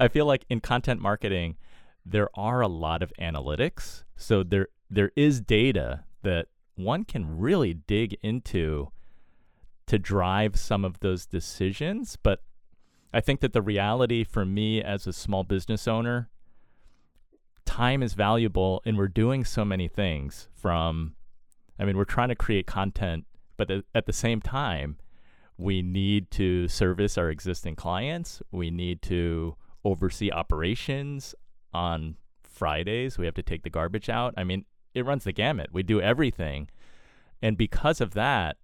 I 0.00 0.08
feel 0.08 0.26
like 0.26 0.44
in 0.50 0.60
content 0.60 1.00
marketing, 1.00 1.56
there 2.04 2.28
are 2.34 2.60
a 2.60 2.68
lot 2.68 3.02
of 3.02 3.10
analytics. 3.18 4.04
So 4.16 4.42
there 4.42 4.68
there 4.90 5.12
is 5.16 5.40
data 5.40 6.04
that 6.22 6.48
one 6.74 7.04
can 7.04 7.38
really 7.38 7.72
dig 7.72 8.18
into 8.22 8.90
to 9.86 9.98
drive 9.98 10.56
some 10.56 10.84
of 10.84 11.00
those 11.00 11.24
decisions. 11.24 12.18
But 12.22 12.42
I 13.12 13.20
think 13.20 13.40
that 13.40 13.52
the 13.52 13.62
reality 13.62 14.24
for 14.24 14.44
me 14.44 14.82
as 14.82 15.06
a 15.06 15.12
small 15.12 15.44
business 15.44 15.88
owner, 15.88 16.28
time 17.64 18.02
is 18.02 18.14
valuable 18.14 18.82
and 18.84 18.96
we're 18.96 19.08
doing 19.08 19.44
so 19.44 19.64
many 19.64 19.88
things 19.88 20.48
from, 20.54 21.14
I 21.78 21.84
mean, 21.84 21.96
we're 21.96 22.04
trying 22.04 22.28
to 22.28 22.34
create 22.34 22.66
content, 22.66 23.24
but 23.56 23.70
at 23.94 24.06
the 24.06 24.12
same 24.12 24.40
time, 24.40 24.98
we 25.56 25.82
need 25.82 26.30
to 26.32 26.68
service 26.68 27.18
our 27.18 27.30
existing 27.30 27.76
clients. 27.76 28.40
We 28.52 28.70
need 28.70 29.02
to 29.02 29.56
oversee 29.84 30.30
operations 30.30 31.34
on 31.72 32.16
Fridays. 32.42 33.18
We 33.18 33.26
have 33.26 33.34
to 33.34 33.42
take 33.42 33.62
the 33.62 33.70
garbage 33.70 34.08
out. 34.08 34.34
I 34.36 34.44
mean, 34.44 34.64
it 34.94 35.04
runs 35.04 35.24
the 35.24 35.32
gamut. 35.32 35.70
We 35.72 35.82
do 35.82 36.00
everything. 36.00 36.68
And 37.42 37.56
because 37.56 38.00
of 38.00 38.14
that, 38.14 38.56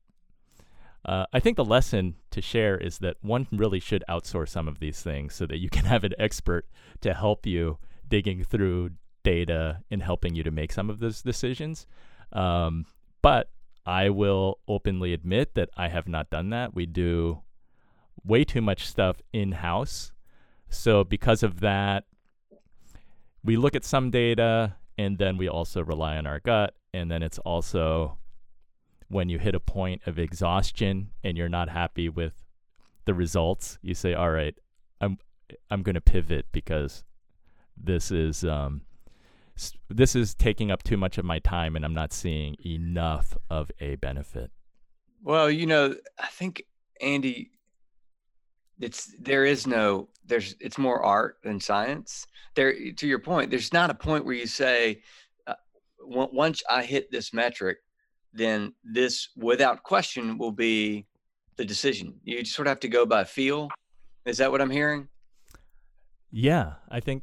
uh, 1.05 1.27
I 1.33 1.41
think 1.41 1.57
the 1.57 1.65
lesson 1.65 2.17
to 2.31 2.41
share 2.41 2.77
is 2.79 2.99
that 2.99 3.17
one 3.21 3.47
really 3.53 3.81
should 3.81 4.05
outsource 4.09 4.49
some 4.49 4.69
of 4.69 4.81
these 4.81 5.03
things 5.03 5.35
so 5.35 5.47
that 5.47 5.59
you 5.59 5.69
can 5.69 5.85
have 5.85 6.05
an 6.05 6.15
expert 6.19 6.67
to 7.03 7.15
help 7.15 7.47
you 7.47 7.79
digging 8.09 8.43
through 8.45 8.91
data 9.23 9.81
and 9.91 10.03
helping 10.03 10.35
you 10.35 10.43
to 10.43 10.51
make 10.51 10.73
some 10.73 10.89
of 10.89 11.01
those 11.01 11.23
decisions. 11.23 11.87
Um, 12.33 12.87
but 13.23 13.51
I 13.87 14.11
will 14.11 14.59
openly 14.67 15.13
admit 15.13 15.55
that 15.55 15.71
I 15.77 15.89
have 15.89 16.09
not 16.09 16.31
done 16.31 16.51
that. 16.51 16.75
We 16.75 16.87
do 16.87 17.43
way 18.25 18.45
too 18.45 18.63
much 18.63 18.87
stuff 18.87 19.21
in 19.33 19.53
house. 19.53 20.13
So, 20.71 21.05
because 21.05 21.43
of 21.43 21.61
that, 21.61 22.05
we 23.45 23.57
look 23.57 23.77
at 23.77 23.85
some 23.85 24.11
data 24.11 24.77
and 24.97 25.19
then 25.19 25.37
we 25.37 25.49
also 25.49 25.85
rely 25.85 26.17
on 26.17 26.27
our 26.27 26.41
gut. 26.41 26.75
And 26.95 27.11
then 27.11 27.23
it's 27.23 27.39
also 27.41 28.17
when 29.09 29.29
you 29.29 29.39
hit 29.39 29.55
a 29.55 29.61
point 29.61 30.03
of 30.07 30.19
exhaustion 30.19 31.11
and 31.23 31.37
you're 31.37 31.49
not 31.49 31.69
happy 31.69 32.09
with 32.09 32.43
the 33.05 33.15
results, 33.15 33.79
you 33.83 33.95
say, 33.95 34.15
"All 34.15 34.31
right, 34.31 34.55
I'm 35.01 35.19
I'm 35.71 35.83
going 35.83 35.95
to 35.95 36.01
pivot 36.01 36.47
because 36.53 37.05
this 37.77 38.11
is 38.11 38.45
um, 38.45 38.83
this 39.89 40.17
is 40.17 40.35
taking 40.35 40.71
up 40.71 40.83
too 40.83 40.97
much 40.97 41.19
of 41.19 41.25
my 41.25 41.39
time 41.39 41.77
and 41.77 41.85
I'm 41.85 41.95
not 41.95 42.13
seeing 42.13 42.57
enough 42.65 43.37
of 43.51 43.71
a 43.81 43.97
benefit." 43.97 44.51
Well, 45.23 45.51
you 45.51 45.67
know, 45.67 45.95
I 46.19 46.27
think 46.27 46.65
Andy 47.01 47.51
it's 48.81 49.15
there 49.21 49.45
is 49.45 49.67
no 49.67 50.09
there's 50.27 50.55
it's 50.61 50.79
more 50.79 51.03
art 51.03 51.39
than 51.43 51.61
science. 51.61 52.27
There 52.55 52.75
to 52.97 53.07
your 53.07 53.19
point, 53.19 53.51
there's 53.51 53.73
not 53.73 53.91
a 53.91 53.95
point 53.95 54.25
where 54.25 54.35
you 54.35 54.47
say 54.47 55.03
uh, 55.47 55.55
once 56.01 56.63
I 56.69 56.83
hit 56.83 57.11
this 57.11 57.33
metric, 57.33 57.79
then 58.35 58.75
this, 58.83 59.29
without 59.37 59.83
question, 59.83 60.37
will 60.39 60.53
be 60.53 61.07
the 61.57 61.65
decision. 61.65 62.15
You 62.25 62.45
sort 62.45 62.67
of 62.67 62.73
have 62.73 62.81
to 62.81 62.89
go 62.89 63.07
by 63.07 63.25
feel. 63.25 63.69
Is 64.27 64.39
that 64.39 64.51
what 64.51 64.61
I'm 64.61 64.71
hearing? 64.71 65.09
Yeah, 66.31 66.75
I 66.91 67.01
think, 67.01 67.23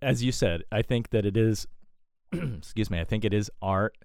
as 0.00 0.24
you 0.24 0.32
said, 0.32 0.62
I 0.72 0.82
think 0.82 1.10
that 1.10 1.26
it 1.26 1.36
is. 1.36 1.66
excuse 2.32 2.90
me. 2.90 3.00
I 3.00 3.04
think 3.04 3.24
it 3.24 3.34
is 3.34 3.50
art 3.60 3.96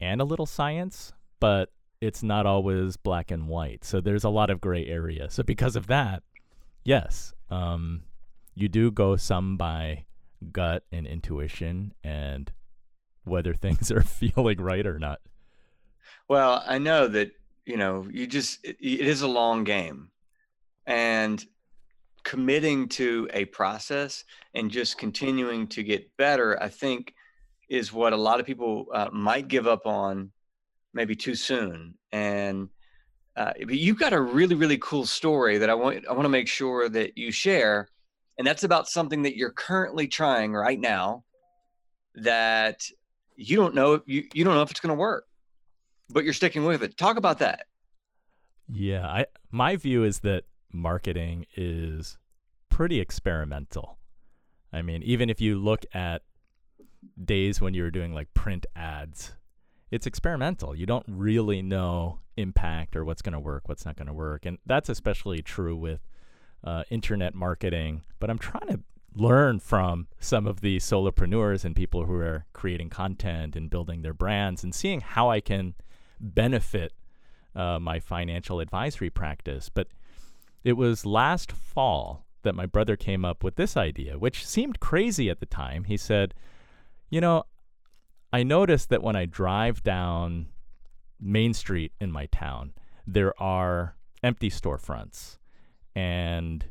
and 0.00 0.20
a 0.20 0.24
little 0.24 0.46
science, 0.46 1.12
but 1.40 1.70
it's 2.00 2.22
not 2.22 2.46
always 2.46 2.96
black 2.96 3.30
and 3.30 3.48
white. 3.48 3.84
So 3.84 4.00
there's 4.00 4.24
a 4.24 4.28
lot 4.28 4.50
of 4.50 4.60
gray 4.60 4.86
area. 4.86 5.30
So 5.30 5.42
because 5.42 5.76
of 5.76 5.86
that, 5.86 6.22
yes, 6.84 7.32
um, 7.50 8.02
you 8.54 8.68
do 8.68 8.90
go 8.90 9.16
some 9.16 9.56
by 9.56 10.04
gut 10.52 10.84
and 10.92 11.06
intuition 11.06 11.94
and 12.04 12.52
whether 13.24 13.54
things 13.54 13.90
are 13.90 14.02
feeling 14.02 14.60
right 14.60 14.86
or 14.86 14.98
not. 14.98 15.20
Well, 16.28 16.62
I 16.66 16.78
know 16.78 17.08
that, 17.08 17.32
you 17.64 17.76
know, 17.76 18.06
you 18.10 18.26
just, 18.26 18.64
it, 18.64 18.76
it 18.80 19.06
is 19.06 19.22
a 19.22 19.28
long 19.28 19.64
game. 19.64 20.10
And 20.86 21.44
committing 22.24 22.88
to 22.88 23.28
a 23.32 23.44
process 23.46 24.24
and 24.54 24.70
just 24.70 24.98
continuing 24.98 25.66
to 25.68 25.82
get 25.82 26.16
better, 26.16 26.60
I 26.62 26.68
think, 26.68 27.14
is 27.68 27.92
what 27.92 28.12
a 28.12 28.16
lot 28.16 28.40
of 28.40 28.46
people 28.46 28.86
uh, 28.92 29.08
might 29.12 29.48
give 29.48 29.66
up 29.66 29.86
on 29.86 30.30
maybe 30.92 31.14
too 31.14 31.34
soon. 31.34 31.94
And 32.12 32.68
uh, 33.36 33.52
you've 33.68 33.98
got 33.98 34.12
a 34.12 34.20
really, 34.20 34.54
really 34.54 34.78
cool 34.78 35.04
story 35.04 35.58
that 35.58 35.68
I 35.68 35.74
want 35.74 36.06
I 36.08 36.12
want 36.12 36.24
to 36.24 36.30
make 36.30 36.48
sure 36.48 36.88
that 36.88 37.18
you 37.18 37.30
share, 37.30 37.88
and 38.38 38.46
that's 38.46 38.64
about 38.64 38.88
something 38.88 39.22
that 39.22 39.36
you're 39.36 39.50
currently 39.50 40.08
trying 40.08 40.52
right 40.52 40.80
now 40.80 41.24
that 42.14 42.80
you 43.36 43.56
don't 43.56 43.74
know 43.74 44.00
you, 44.06 44.24
you 44.32 44.42
don't 44.42 44.54
know 44.54 44.62
if 44.62 44.70
it's 44.70 44.80
going 44.80 44.94
to 44.94 44.98
work 44.98 45.26
but 46.10 46.24
you're 46.24 46.32
sticking 46.32 46.64
with 46.64 46.82
it. 46.82 46.96
Talk 46.96 47.16
about 47.16 47.38
that. 47.38 47.66
Yeah, 48.68 49.06
I 49.06 49.26
my 49.50 49.76
view 49.76 50.04
is 50.04 50.20
that 50.20 50.44
marketing 50.72 51.46
is 51.56 52.18
pretty 52.68 53.00
experimental. 53.00 53.98
I 54.72 54.82
mean, 54.82 55.02
even 55.02 55.30
if 55.30 55.40
you 55.40 55.58
look 55.58 55.84
at 55.94 56.22
days 57.22 57.60
when 57.60 57.74
you 57.74 57.82
were 57.82 57.90
doing 57.90 58.12
like 58.12 58.34
print 58.34 58.66
ads, 58.74 59.34
it's 59.90 60.06
experimental. 60.06 60.74
You 60.74 60.86
don't 60.86 61.06
really 61.08 61.62
know 61.62 62.20
impact 62.36 62.96
or 62.96 63.04
what's 63.04 63.22
going 63.22 63.32
to 63.32 63.40
work, 63.40 63.68
what's 63.68 63.86
not 63.86 63.96
going 63.96 64.08
to 64.08 64.12
work. 64.12 64.44
And 64.44 64.58
that's 64.66 64.88
especially 64.88 65.42
true 65.42 65.76
with 65.76 66.00
uh, 66.64 66.82
internet 66.90 67.34
marketing. 67.34 68.02
But 68.18 68.30
I'm 68.30 68.38
trying 68.38 68.68
to 68.68 68.80
learn 69.14 69.60
from 69.60 70.08
some 70.20 70.46
of 70.46 70.60
the 70.60 70.76
solopreneurs 70.78 71.64
and 71.64 71.74
people 71.74 72.04
who 72.04 72.16
are 72.16 72.44
creating 72.52 72.90
content 72.90 73.56
and 73.56 73.70
building 73.70 74.02
their 74.02 74.12
brands 74.12 74.62
and 74.62 74.74
seeing 74.74 75.00
how 75.00 75.30
I 75.30 75.40
can 75.40 75.74
benefit 76.20 76.92
uh, 77.54 77.78
my 77.78 77.98
financial 77.98 78.60
advisory 78.60 79.10
practice. 79.10 79.68
But 79.68 79.88
it 80.62 80.74
was 80.74 81.06
last 81.06 81.52
fall 81.52 82.26
that 82.42 82.54
my 82.54 82.66
brother 82.66 82.96
came 82.96 83.24
up 83.24 83.42
with 83.42 83.56
this 83.56 83.76
idea, 83.76 84.18
which 84.18 84.46
seemed 84.46 84.78
crazy 84.78 85.28
at 85.30 85.40
the 85.40 85.46
time. 85.46 85.84
He 85.84 85.96
said, 85.96 86.34
You 87.10 87.20
know, 87.20 87.44
I 88.32 88.42
noticed 88.42 88.90
that 88.90 89.02
when 89.02 89.16
I 89.16 89.26
drive 89.26 89.82
down 89.82 90.46
Main 91.20 91.54
Street 91.54 91.92
in 92.00 92.12
my 92.12 92.26
town, 92.26 92.72
there 93.06 93.40
are 93.42 93.96
empty 94.22 94.50
storefronts. 94.50 95.38
And, 95.94 96.66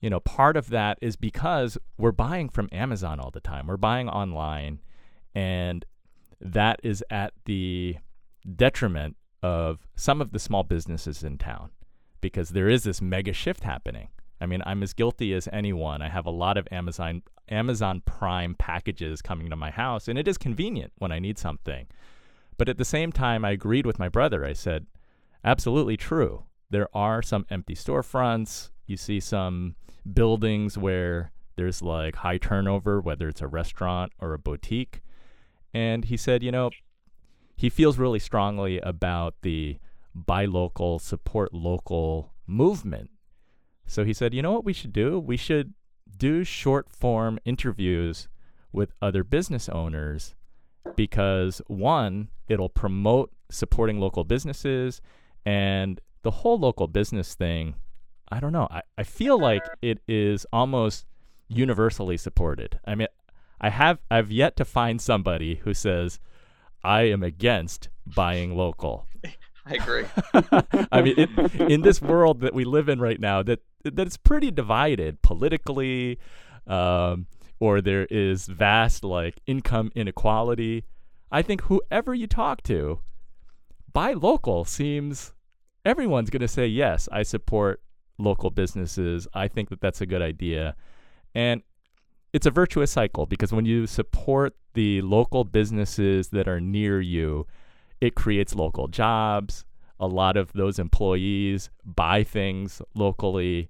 you 0.00 0.08
know, 0.08 0.20
part 0.20 0.56
of 0.56 0.70
that 0.70 0.98
is 1.02 1.16
because 1.16 1.76
we're 1.96 2.12
buying 2.12 2.48
from 2.48 2.68
Amazon 2.70 3.18
all 3.18 3.30
the 3.30 3.40
time, 3.40 3.66
we're 3.66 3.76
buying 3.76 4.08
online. 4.08 4.80
And 5.34 5.84
that 6.40 6.80
is 6.82 7.04
at 7.10 7.32
the 7.44 7.96
detriment 8.56 9.16
of 9.42 9.86
some 9.96 10.20
of 10.20 10.32
the 10.32 10.38
small 10.38 10.62
businesses 10.62 11.22
in 11.22 11.38
town 11.38 11.70
because 12.20 12.50
there 12.50 12.68
is 12.68 12.84
this 12.84 13.00
mega 13.00 13.32
shift 13.32 13.62
happening. 13.62 14.08
I 14.40 14.46
mean, 14.46 14.62
I'm 14.64 14.82
as 14.82 14.92
guilty 14.92 15.34
as 15.34 15.48
anyone. 15.52 16.02
I 16.02 16.08
have 16.08 16.26
a 16.26 16.30
lot 16.30 16.56
of 16.56 16.68
Amazon 16.70 17.22
Amazon 17.48 18.02
Prime 18.04 18.54
packages 18.54 19.22
coming 19.22 19.48
to 19.50 19.56
my 19.56 19.70
house 19.70 20.06
and 20.06 20.18
it 20.18 20.28
is 20.28 20.36
convenient 20.36 20.92
when 20.98 21.10
I 21.10 21.18
need 21.18 21.38
something. 21.38 21.86
But 22.58 22.68
at 22.68 22.76
the 22.76 22.84
same 22.84 23.12
time, 23.12 23.44
I 23.44 23.52
agreed 23.52 23.86
with 23.86 23.98
my 23.98 24.08
brother. 24.08 24.44
I 24.44 24.52
said, 24.52 24.86
absolutely 25.44 25.96
true. 25.96 26.44
There 26.70 26.88
are 26.94 27.22
some 27.22 27.46
empty 27.50 27.74
storefronts. 27.74 28.70
You 28.86 28.96
see 28.96 29.20
some 29.20 29.76
buildings 30.12 30.76
where 30.76 31.32
there's 31.56 31.82
like 31.82 32.16
high 32.16 32.38
turnover, 32.38 33.00
whether 33.00 33.28
it's 33.28 33.40
a 33.40 33.46
restaurant 33.46 34.12
or 34.18 34.34
a 34.34 34.38
boutique. 34.38 35.00
And 35.74 36.04
he 36.06 36.16
said, 36.16 36.42
you 36.42 36.50
know, 36.50 36.70
he 37.56 37.68
feels 37.68 37.98
really 37.98 38.18
strongly 38.18 38.78
about 38.80 39.34
the 39.42 39.78
buy 40.14 40.44
local, 40.44 40.98
support 40.98 41.52
local 41.52 42.32
movement. 42.46 43.10
So 43.86 44.04
he 44.04 44.12
said, 44.12 44.34
you 44.34 44.42
know 44.42 44.52
what 44.52 44.64
we 44.64 44.72
should 44.72 44.92
do? 44.92 45.18
We 45.18 45.36
should 45.36 45.74
do 46.16 46.44
short 46.44 46.90
form 46.90 47.38
interviews 47.44 48.28
with 48.72 48.92
other 49.00 49.24
business 49.24 49.68
owners 49.68 50.34
because 50.96 51.62
one, 51.66 52.28
it'll 52.48 52.68
promote 52.68 53.32
supporting 53.50 53.98
local 53.98 54.24
businesses 54.24 55.00
and 55.46 56.00
the 56.22 56.30
whole 56.30 56.58
local 56.58 56.86
business 56.86 57.34
thing. 57.34 57.74
I 58.30 58.40
don't 58.40 58.52
know. 58.52 58.68
I, 58.70 58.82
I 58.98 59.04
feel 59.04 59.38
like 59.38 59.64
it 59.80 60.00
is 60.06 60.44
almost 60.52 61.06
universally 61.48 62.16
supported. 62.18 62.78
I 62.84 62.94
mean, 62.94 63.08
I 63.60 63.70
have 63.70 63.98
I've 64.10 64.30
yet 64.30 64.56
to 64.56 64.64
find 64.64 65.00
somebody 65.00 65.56
who 65.56 65.74
says 65.74 66.20
I 66.84 67.02
am 67.02 67.22
against 67.22 67.88
buying 68.06 68.56
local. 68.56 69.06
I 69.66 69.74
agree. 69.74 70.04
I 70.92 71.02
mean, 71.02 71.14
it, 71.18 71.54
in 71.70 71.82
this 71.82 72.00
world 72.00 72.40
that 72.40 72.54
we 72.54 72.64
live 72.64 72.88
in 72.88 73.00
right 73.00 73.20
now, 73.20 73.42
that 73.42 73.60
that's 73.84 74.16
pretty 74.16 74.50
divided 74.50 75.20
politically, 75.20 76.18
um, 76.66 77.26
or 77.60 77.80
there 77.80 78.06
is 78.06 78.46
vast 78.46 79.04
like 79.04 79.40
income 79.46 79.92
inequality. 79.94 80.84
I 81.30 81.42
think 81.42 81.62
whoever 81.62 82.14
you 82.14 82.26
talk 82.26 82.62
to, 82.64 83.00
buy 83.92 84.14
local 84.14 84.64
seems 84.64 85.34
everyone's 85.84 86.30
going 86.30 86.40
to 86.40 86.48
say 86.48 86.66
yes. 86.66 87.08
I 87.12 87.22
support 87.22 87.82
local 88.16 88.50
businesses. 88.50 89.28
I 89.34 89.48
think 89.48 89.68
that 89.68 89.82
that's 89.82 90.00
a 90.00 90.06
good 90.06 90.22
idea, 90.22 90.76
and 91.34 91.62
it's 92.32 92.46
a 92.46 92.50
virtuous 92.50 92.90
cycle 92.90 93.26
because 93.26 93.52
when 93.52 93.64
you 93.64 93.86
support 93.86 94.54
the 94.74 95.00
local 95.02 95.44
businesses 95.44 96.28
that 96.28 96.48
are 96.48 96.60
near 96.60 97.00
you, 97.00 97.46
it 98.00 98.14
creates 98.14 98.54
local 98.54 98.88
jobs. 98.88 99.64
A 100.00 100.06
lot 100.06 100.36
of 100.36 100.52
those 100.52 100.78
employees 100.78 101.70
buy 101.84 102.22
things 102.22 102.80
locally, 102.94 103.68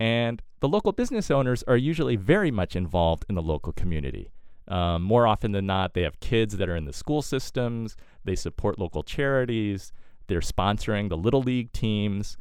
and 0.00 0.42
the 0.60 0.68
local 0.68 0.90
business 0.92 1.30
owners 1.30 1.62
are 1.68 1.76
usually 1.76 2.16
very 2.16 2.50
much 2.50 2.74
involved 2.74 3.24
in 3.28 3.36
the 3.36 3.42
local 3.42 3.72
community. 3.72 4.32
Um, 4.66 5.02
more 5.02 5.26
often 5.26 5.52
than 5.52 5.66
not, 5.66 5.94
they 5.94 6.02
have 6.02 6.20
kids 6.20 6.56
that 6.56 6.68
are 6.68 6.76
in 6.76 6.84
the 6.84 6.92
school 6.92 7.22
systems, 7.22 7.96
they 8.24 8.34
support 8.34 8.78
local 8.78 9.02
charities, 9.02 9.92
they're 10.26 10.40
sponsoring 10.40 11.08
the 11.08 11.16
Little 11.16 11.42
League 11.42 11.72
teams. 11.72 12.36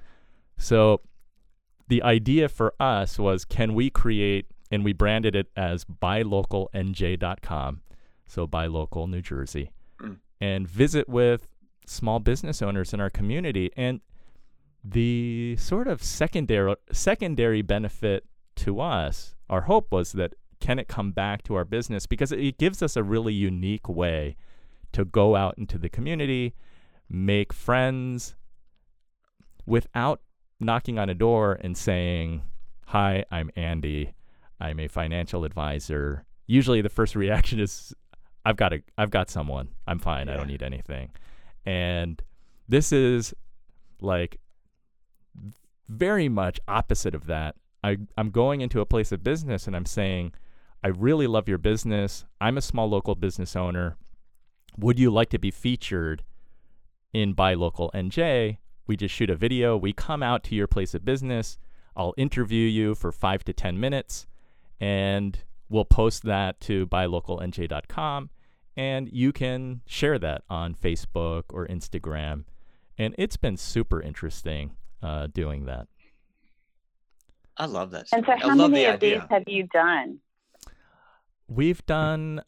So 0.58 1.02
the 1.88 2.04
idea 2.04 2.50
for 2.50 2.74
us 2.80 3.18
was 3.18 3.46
can 3.46 3.74
we 3.74 3.90
create, 3.90 4.48
and 4.72 4.84
we 4.84 4.94
branded 4.94 5.36
it 5.36 5.48
as 5.56 5.86
buylocalnj.com, 5.86 7.82
so 8.28 8.48
buy 8.48 8.68
local 8.68 9.08
New 9.08 9.22
Jersey, 9.22 9.72
mm. 10.02 10.18
and 10.42 10.68
visit 10.68 11.08
with 11.08 11.48
small 11.86 12.20
business 12.20 12.62
owners 12.62 12.94
in 12.94 13.00
our 13.00 13.10
community. 13.10 13.72
And 13.78 14.02
the 14.84 15.56
sort 15.60 15.88
of 15.88 16.04
secondary 16.04 16.76
secondary 16.92 17.62
benefit 17.62 18.26
to 18.58 18.80
us, 18.80 19.36
our 19.50 19.62
hope 19.62 19.92
was 19.92 20.12
that 20.14 20.34
can 20.60 20.80
it 20.80 20.88
come 20.88 21.12
back 21.12 21.44
to 21.44 21.56
our 21.56 21.66
business 21.66 22.06
because 22.06 22.32
it 22.32 22.58
gives 22.58 22.82
us 22.82 22.96
a 22.96 23.04
really 23.04 23.34
unique 23.34 23.88
way 23.88 24.36
to 24.92 25.06
go 25.06 25.36
out 25.36 25.56
into 25.58 25.78
the 25.78 25.90
community, 25.90 26.56
make 27.10 27.54
friends 27.54 28.36
without 29.66 30.22
knocking 30.60 30.98
on 30.98 31.10
a 31.10 31.14
door 31.14 31.58
and 31.62 31.78
saying, 31.78 32.42
"Hi, 32.88 33.24
I'm 33.30 33.52
Andy. 33.56 34.14
I'm 34.60 34.80
a 34.80 34.88
financial 34.88 35.44
advisor." 35.44 36.26
Usually 36.48 36.82
the 36.82 36.90
first 36.90 37.16
reaction 37.16 37.60
is 37.60 37.94
I've 38.46 38.56
got 38.56 38.74
a 38.74 38.82
I've 38.98 39.12
got 39.12 39.30
someone. 39.30 39.70
I'm 39.88 40.00
fine. 40.00 40.28
Yeah. 40.28 40.34
I 40.34 40.38
don't 40.38 40.48
need 40.48 40.64
anything. 40.64 41.12
And 41.66 42.22
this 42.70 42.94
is 42.94 43.34
like 44.00 44.40
very 45.90 46.30
much 46.30 46.60
opposite 46.68 47.14
of 47.14 47.28
that. 47.28 47.56
I, 47.84 47.98
I'm 48.18 48.30
going 48.30 48.62
into 48.62 48.82
a 48.82 48.86
place 48.86 49.12
of 49.12 49.24
business 49.24 49.68
and 49.68 49.76
I'm 49.76 49.86
saying, 49.86 50.34
I 50.84 50.90
really 50.90 51.28
love 51.28 51.48
your 51.48 51.58
business. 51.58 52.26
I'm 52.40 52.58
a 52.58 52.62
small 52.62 52.90
local 52.90 53.16
business 53.16 53.56
owner. 53.56 53.98
Would 54.78 55.00
you 55.00 55.12
like 55.12 55.30
to 55.32 55.40
be 55.40 55.52
featured 55.52 56.24
in 57.14 57.34
Buy 57.34 57.54
Local 57.54 57.92
NJ? 57.94 58.58
We 58.86 58.96
just 58.96 59.14
shoot 59.14 59.30
a 59.30 59.36
video. 59.36 59.76
We 59.76 59.92
come 59.92 60.24
out 60.24 60.44
to 60.46 60.56
your 60.56 60.68
place 60.68 60.94
of 60.94 61.04
business. 61.04 61.58
I'll 61.96 62.14
interview 62.16 62.68
you 62.68 62.96
for 62.96 63.12
five 63.12 63.44
to 63.46 63.54
10 63.54 63.80
minutes 63.80 64.28
and 64.80 65.40
we'll 65.70 65.86
post 65.86 66.24
that 66.24 66.60
to 66.62 66.86
buylocalnj.com 66.88 68.30
and 68.78 69.10
you 69.12 69.34
can 69.34 69.82
share 69.88 70.20
that 70.20 70.44
on 70.50 70.76
Facebook 70.76 71.46
or 71.50 71.68
Instagram. 71.68 72.44
And 72.98 73.16
it's 73.18 73.36
been 73.36 73.58
super 73.58 74.00
interesting 74.00 74.76
uh, 75.02 75.28
doing 75.28 75.66
that. 75.66 75.88
I 77.58 77.66
love 77.66 77.90
that. 77.92 78.08
Story. 78.08 78.24
And 78.28 78.42
so, 78.42 78.48
how 78.48 78.56
many 78.56 78.84
the 78.84 78.90
of 78.90 78.96
idea. 78.96 79.20
these 79.20 79.30
have 79.32 79.44
you 79.48 79.68
done? 79.74 80.20
We've 81.48 81.84
done 81.88 82.44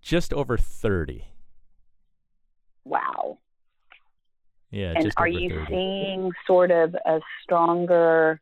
just 0.00 0.32
over 0.32 0.56
30. 0.56 1.26
Wow. 2.84 3.38
Yeah. 4.70 4.94
And 4.96 5.12
are 5.18 5.28
you 5.28 5.50
30. 5.50 5.66
seeing 5.68 6.32
sort 6.46 6.70
of 6.70 6.94
a 6.94 7.20
stronger 7.42 8.40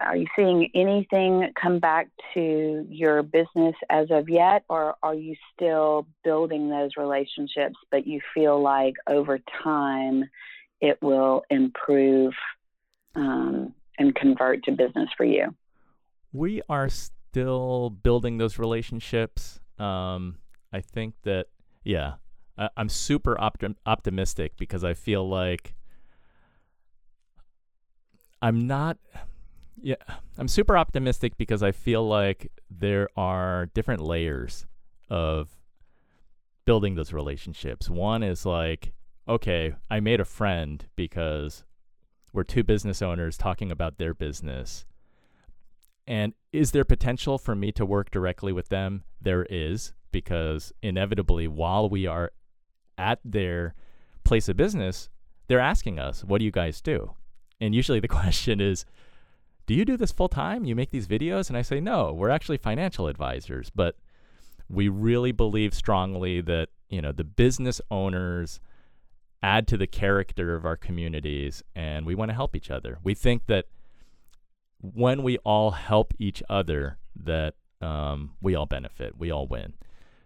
are 0.00 0.16
you 0.16 0.26
seeing 0.36 0.70
anything 0.74 1.52
come 1.60 1.78
back 1.78 2.08
to 2.34 2.86
your 2.88 3.22
business 3.22 3.74
as 3.90 4.10
of 4.10 4.28
yet, 4.28 4.64
or 4.68 4.96
are 5.02 5.14
you 5.14 5.34
still 5.54 6.06
building 6.24 6.68
those 6.68 6.90
relationships, 6.96 7.76
but 7.90 8.06
you 8.06 8.20
feel 8.34 8.60
like 8.60 8.94
over 9.08 9.38
time 9.62 10.24
it 10.80 11.00
will 11.02 11.42
improve 11.50 12.32
um, 13.14 13.74
and 13.98 14.14
convert 14.14 14.64
to 14.64 14.72
business 14.72 15.08
for 15.16 15.24
you? 15.24 15.54
We 16.32 16.62
are 16.68 16.88
still 16.88 17.90
building 17.90 18.38
those 18.38 18.58
relationships. 18.58 19.60
Um, 19.78 20.38
I 20.72 20.80
think 20.80 21.14
that, 21.22 21.46
yeah, 21.84 22.14
I- 22.56 22.70
am 22.76 22.88
super 22.88 23.36
optim- 23.36 23.76
optimistic 23.86 24.56
because 24.56 24.84
I 24.84 24.94
feel 24.94 25.28
like 25.28 25.74
I'm 28.40 28.66
not 28.66 28.98
yeah, 29.82 29.96
I'm 30.36 30.48
super 30.48 30.76
optimistic 30.76 31.36
because 31.36 31.62
I 31.62 31.72
feel 31.72 32.06
like 32.06 32.50
there 32.70 33.08
are 33.16 33.66
different 33.74 34.00
layers 34.00 34.66
of 35.08 35.48
building 36.64 36.94
those 36.94 37.12
relationships. 37.12 37.88
One 37.88 38.22
is 38.22 38.44
like, 38.44 38.92
okay, 39.28 39.74
I 39.90 40.00
made 40.00 40.20
a 40.20 40.24
friend 40.24 40.84
because 40.96 41.64
we're 42.32 42.44
two 42.44 42.62
business 42.62 43.02
owners 43.02 43.36
talking 43.38 43.70
about 43.70 43.98
their 43.98 44.14
business. 44.14 44.84
And 46.06 46.34
is 46.52 46.72
there 46.72 46.84
potential 46.84 47.38
for 47.38 47.54
me 47.54 47.72
to 47.72 47.84
work 47.84 48.10
directly 48.10 48.52
with 48.52 48.68
them? 48.68 49.04
There 49.20 49.46
is, 49.48 49.92
because 50.10 50.72
inevitably, 50.82 51.48
while 51.48 51.88
we 51.88 52.06
are 52.06 52.32
at 52.96 53.20
their 53.24 53.74
place 54.24 54.48
of 54.48 54.56
business, 54.56 55.08
they're 55.46 55.60
asking 55.60 55.98
us, 55.98 56.24
What 56.24 56.38
do 56.38 56.44
you 56.44 56.50
guys 56.50 56.80
do? 56.80 57.12
And 57.60 57.74
usually 57.74 58.00
the 58.00 58.08
question 58.20 58.60
is, 58.60 58.84
do 59.68 59.74
you 59.74 59.84
do 59.84 59.98
this 59.98 60.10
full 60.10 60.30
time? 60.30 60.64
You 60.64 60.74
make 60.74 60.90
these 60.90 61.06
videos? 61.06 61.48
And 61.48 61.56
I 61.56 61.60
say, 61.60 61.78
no, 61.78 62.14
we're 62.14 62.30
actually 62.30 62.56
financial 62.56 63.06
advisors. 63.06 63.70
But 63.72 63.96
we 64.70 64.88
really 64.88 65.30
believe 65.30 65.74
strongly 65.74 66.40
that, 66.40 66.70
you 66.88 67.02
know, 67.02 67.12
the 67.12 67.22
business 67.22 67.78
owners 67.90 68.60
add 69.42 69.68
to 69.68 69.76
the 69.76 69.86
character 69.86 70.56
of 70.56 70.64
our 70.64 70.76
communities 70.76 71.62
and 71.76 72.06
we 72.06 72.14
want 72.14 72.30
to 72.30 72.34
help 72.34 72.56
each 72.56 72.70
other. 72.70 72.98
We 73.04 73.12
think 73.12 73.44
that 73.46 73.66
when 74.80 75.22
we 75.22 75.36
all 75.38 75.72
help 75.72 76.14
each 76.18 76.42
other, 76.48 76.96
that 77.24 77.54
um, 77.82 78.32
we 78.40 78.54
all 78.54 78.66
benefit, 78.66 79.18
we 79.18 79.30
all 79.30 79.46
win. 79.46 79.74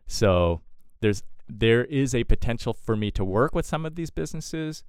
So 0.07 0.61
there's 1.01 1.25
there 1.49 1.85
is 1.85 2.15
a 2.15 2.23
potential 2.23 2.73
for 2.73 2.97
me 2.97 3.11
to 3.11 3.25
work 3.25 3.57
with 3.57 3.67
some 3.67 3.85
of 3.85 3.97
these 3.97 4.11
businesses, 4.11 4.85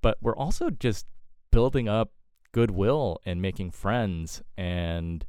but 0.00 0.16
we're 0.22 0.36
also 0.36 0.70
just 0.70 1.06
building 1.50 1.88
up 1.88 2.12
goodwill 2.52 3.20
and 3.24 3.42
making 3.42 3.70
friends 3.70 4.42
and 4.56 5.24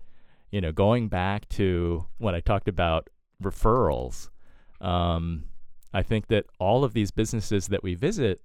you 0.51 0.61
know 0.61 0.71
going 0.71 1.07
back 1.07 1.47
to 1.49 2.05
what 2.17 2.35
I 2.35 2.39
talked 2.39 2.67
about 2.67 3.09
referrals. 3.41 4.29
Um, 4.79 5.45
I 5.93 6.03
think 6.03 6.27
that 6.27 6.45
all 6.59 6.83
of 6.83 6.93
these 6.93 7.11
businesses 7.11 7.67
that 7.67 7.83
we 7.83 7.95
visit, 7.95 8.41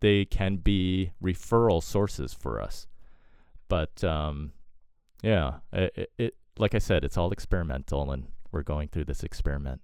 they 0.00 0.24
can 0.24 0.56
be 0.56 1.12
referral 1.22 1.82
sources 1.82 2.32
for 2.32 2.60
us. 2.60 2.86
But 3.68 4.02
um, 4.02 4.52
yeah, 5.22 5.58
it, 5.72 6.10
it, 6.18 6.34
like 6.58 6.74
I 6.74 6.78
said, 6.78 7.04
it's 7.04 7.16
all 7.16 7.30
experimental, 7.30 8.10
and 8.10 8.26
we're 8.50 8.62
going 8.62 8.88
through 8.88 9.04
this 9.04 9.22
experiment. 9.22 9.80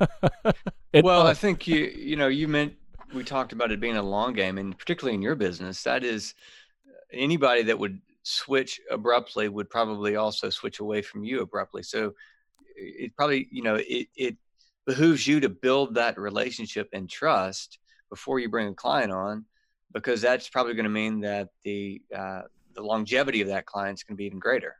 well, 1.02 1.26
I 1.26 1.34
think 1.34 1.66
you 1.66 1.86
you 1.86 2.16
know 2.16 2.28
you 2.28 2.46
meant 2.46 2.74
we 3.12 3.24
talked 3.24 3.52
about 3.52 3.72
it 3.72 3.80
being 3.80 3.96
a 3.96 4.02
long 4.02 4.32
game, 4.32 4.58
and 4.58 4.76
particularly 4.78 5.14
in 5.14 5.22
your 5.22 5.34
business, 5.34 5.82
that 5.82 6.04
is 6.04 6.34
anybody 7.12 7.62
that 7.64 7.78
would 7.78 8.00
switch 8.22 8.80
abruptly 8.90 9.48
would 9.48 9.70
probably 9.70 10.16
also 10.16 10.50
switch 10.50 10.80
away 10.80 11.02
from 11.02 11.24
you 11.24 11.40
abruptly. 11.40 11.82
So 11.82 12.14
it 12.76 13.16
probably, 13.16 13.48
you 13.50 13.62
know, 13.62 13.76
it, 13.76 14.08
it 14.14 14.36
behooves 14.86 15.26
you 15.26 15.40
to 15.40 15.48
build 15.48 15.94
that 15.94 16.18
relationship 16.18 16.88
and 16.92 17.08
trust 17.08 17.78
before 18.10 18.38
you 18.38 18.48
bring 18.48 18.68
a 18.68 18.74
client 18.74 19.12
on, 19.12 19.44
because 19.92 20.20
that's 20.20 20.48
probably 20.48 20.74
going 20.74 20.84
to 20.84 20.90
mean 20.90 21.20
that 21.20 21.48
the 21.64 22.00
uh, 22.14 22.42
the 22.74 22.82
longevity 22.82 23.40
of 23.40 23.48
that 23.48 23.66
client 23.66 23.98
is 23.98 24.02
going 24.02 24.16
to 24.16 24.18
be 24.18 24.26
even 24.26 24.38
greater. 24.38 24.76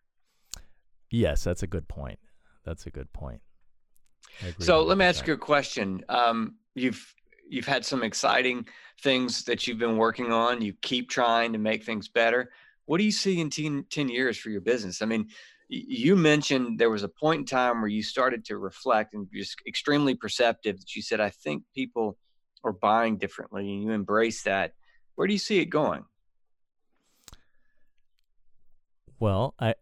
Yes, 1.11 1.43
that's 1.43 1.63
a 1.63 1.67
good 1.67 1.89
point. 1.89 2.19
That's 2.65 2.87
a 2.87 2.91
good 2.91 3.13
point. 3.13 3.41
So 4.59 4.83
let 4.83 4.99
me 4.99 5.05
ask 5.05 5.27
you 5.27 5.33
a 5.33 5.39
question. 5.39 6.05
Um, 6.09 6.57
you've 6.75 7.15
you've 7.49 7.67
had 7.67 7.85
some 7.85 8.03
exciting 8.03 8.67
things 9.03 9.45
that 9.45 9.67
you've 9.67 9.79
been 9.79 9.97
working 9.97 10.33
on. 10.33 10.63
You 10.63 10.75
keep 10.83 11.09
trying 11.09 11.53
to 11.53 11.59
make 11.59 11.85
things 11.85 12.09
better. 12.09 12.51
What 12.87 12.99
do 12.99 13.05
you 13.05 13.13
see 13.13 13.41
in 13.41 13.51
10, 13.51 13.87
10 13.91 14.09
years 14.09 14.39
for 14.39 14.51
your 14.51 14.61
business? 14.61 15.03
I 15.03 15.07
mean, 15.07 15.29
you 15.69 16.17
mentioned 16.17 16.79
there 16.79 16.91
was 16.91 17.03
a 17.03 17.09
point 17.09 17.41
in 17.41 17.45
time 17.45 17.81
where 17.81 17.91
you 17.91 18.03
started 18.03 18.45
to 18.47 18.57
reflect 18.57 19.15
and 19.15 19.27
just 19.33 19.57
extremely 19.67 20.15
perceptive 20.15 20.79
that 20.79 20.97
you 20.97 21.03
said, 21.03 21.21
I 21.21 21.31
think 21.31 21.63
people 21.75 22.17
are 22.65 22.73
buying 22.73 23.19
differently 23.19 23.71
and 23.71 23.83
you 23.83 23.91
embrace 23.91 24.43
that. 24.45 24.73
Where 25.15 25.27
do 25.27 25.35
you 25.35 25.39
see 25.39 25.59
it 25.59 25.67
going? 25.67 26.05
Well, 29.21 29.55
I 29.59 29.75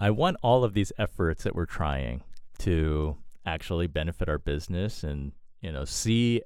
I 0.00 0.10
want 0.10 0.36
all 0.42 0.64
of 0.64 0.74
these 0.74 0.92
efforts 0.96 1.44
that 1.44 1.54
we're 1.54 1.66
trying 1.66 2.22
to 2.60 3.16
actually 3.44 3.88
benefit 3.88 4.28
our 4.28 4.38
business 4.38 5.02
and, 5.02 5.32
you 5.60 5.72
know, 5.72 5.84
see 5.84 6.42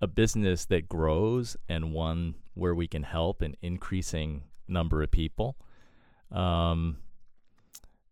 a 0.00 0.06
business 0.06 0.64
that 0.66 0.88
grows 0.88 1.56
and 1.68 1.92
one 1.92 2.34
where 2.54 2.74
we 2.74 2.86
can 2.86 3.02
help 3.02 3.42
an 3.42 3.56
increasing 3.62 4.44
number 4.68 5.02
of 5.02 5.10
people. 5.10 5.56
Um, 6.30 6.98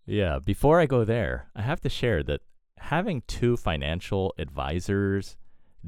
yeah, 0.07 0.39
before 0.39 0.81
I 0.81 0.87
go 0.87 1.05
there, 1.05 1.49
I 1.55 1.63
have 1.63 1.81
to 1.83 1.89
share 1.89 2.23
that 2.25 2.41
having 2.79 3.23
two 3.27 3.57
financial 3.57 4.35
advisors 4.39 5.37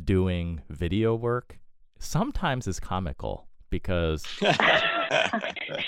doing 0.03 0.63
video 0.69 1.15
work 1.15 1.59
sometimes 1.99 2.67
is 2.67 2.81
comical 2.81 3.47
because 3.71 4.25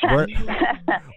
we're, 0.02 0.26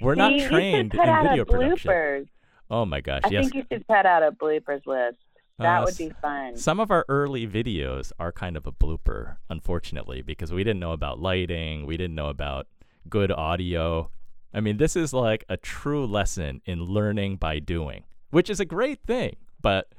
we're 0.01 0.15
not 0.15 0.33
See, 0.33 0.47
trained 0.47 0.93
in 0.93 1.23
video 1.23 1.45
production. 1.45 2.29
Oh 2.69 2.85
my 2.85 3.01
gosh, 3.01 3.21
I 3.25 3.29
yes. 3.29 3.49
think 3.49 3.55
you 3.55 3.77
should 3.77 3.87
put 3.87 4.05
out 4.05 4.23
a 4.23 4.31
bloopers 4.31 4.85
list. 4.85 5.17
That 5.61 5.81
Uh, 5.81 5.85
would 5.85 5.97
be 5.97 6.09
fun. 6.09 6.57
Some 6.57 6.79
of 6.79 6.91
our 6.91 7.05
early 7.09 7.47
videos 7.47 8.11
are 8.19 8.31
kind 8.31 8.57
of 8.57 8.65
a 8.67 8.71
blooper, 8.71 9.37
unfortunately, 9.49 10.21
because 10.21 10.51
we 10.51 10.63
didn't 10.63 10.79
know 10.79 10.91
about 10.91 11.19
lighting, 11.19 11.85
we 11.85 11.97
didn't 11.97 12.15
know 12.15 12.27
about 12.27 12.67
good 13.09 13.31
audio. 13.31 14.09
I 14.53 14.59
mean, 14.59 14.77
this 14.77 14.95
is 14.95 15.13
like 15.13 15.45
a 15.49 15.57
true 15.57 16.05
lesson 16.05 16.61
in 16.65 16.83
learning 16.83 17.37
by 17.37 17.59
doing, 17.59 18.03
which 18.31 18.49
is 18.49 18.59
a 18.59 18.65
great 18.65 19.01
thing, 19.03 19.37
but 19.61 19.93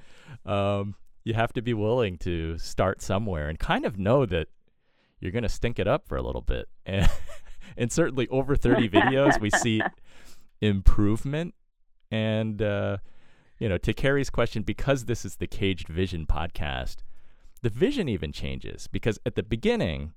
um, 0.44 0.94
you 1.24 1.34
have 1.34 1.52
to 1.54 1.62
be 1.62 1.72
willing 1.74 2.18
to 2.18 2.58
start 2.58 3.00
somewhere 3.00 3.48
and 3.48 3.58
kind 3.58 3.84
of 3.86 3.98
know 3.98 4.26
that 4.26 4.48
you're 5.20 5.32
going 5.32 5.42
to 5.44 5.48
stink 5.48 5.78
it 5.78 5.86
up 5.88 6.06
for 6.08 6.16
a 6.16 6.22
little 6.22 6.42
bit. 6.42 6.68
And, 6.84 7.08
and 7.76 7.92
certainly 7.92 8.28
over 8.28 8.54
30 8.56 8.88
videos, 8.98 9.40
we 9.40 9.48
see 9.50 9.80
improvement. 10.60 11.54
And, 12.10 12.60
uh, 12.60 12.98
you 13.62 13.68
know, 13.68 13.78
to 13.78 13.92
Carrie's 13.94 14.28
question, 14.28 14.64
because 14.64 15.04
this 15.04 15.24
is 15.24 15.36
the 15.36 15.46
Caged 15.46 15.86
Vision 15.88 16.26
podcast, 16.26 16.96
the 17.62 17.68
vision 17.70 18.08
even 18.08 18.32
changes 18.32 18.88
because 18.88 19.20
at 19.24 19.36
the 19.36 19.42
beginning, 19.44 20.14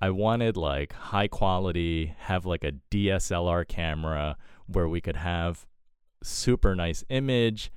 I 0.00 0.10
wanted 0.10 0.56
like 0.56 0.92
high 0.94 1.28
quality, 1.28 2.12
have 2.18 2.44
like 2.44 2.64
a 2.64 2.72
DSLR 2.90 3.68
camera 3.68 4.36
where 4.66 4.88
we 4.88 5.00
could 5.00 5.14
have 5.14 5.64
super 6.24 6.74
nice 6.74 7.04
image. 7.08 7.70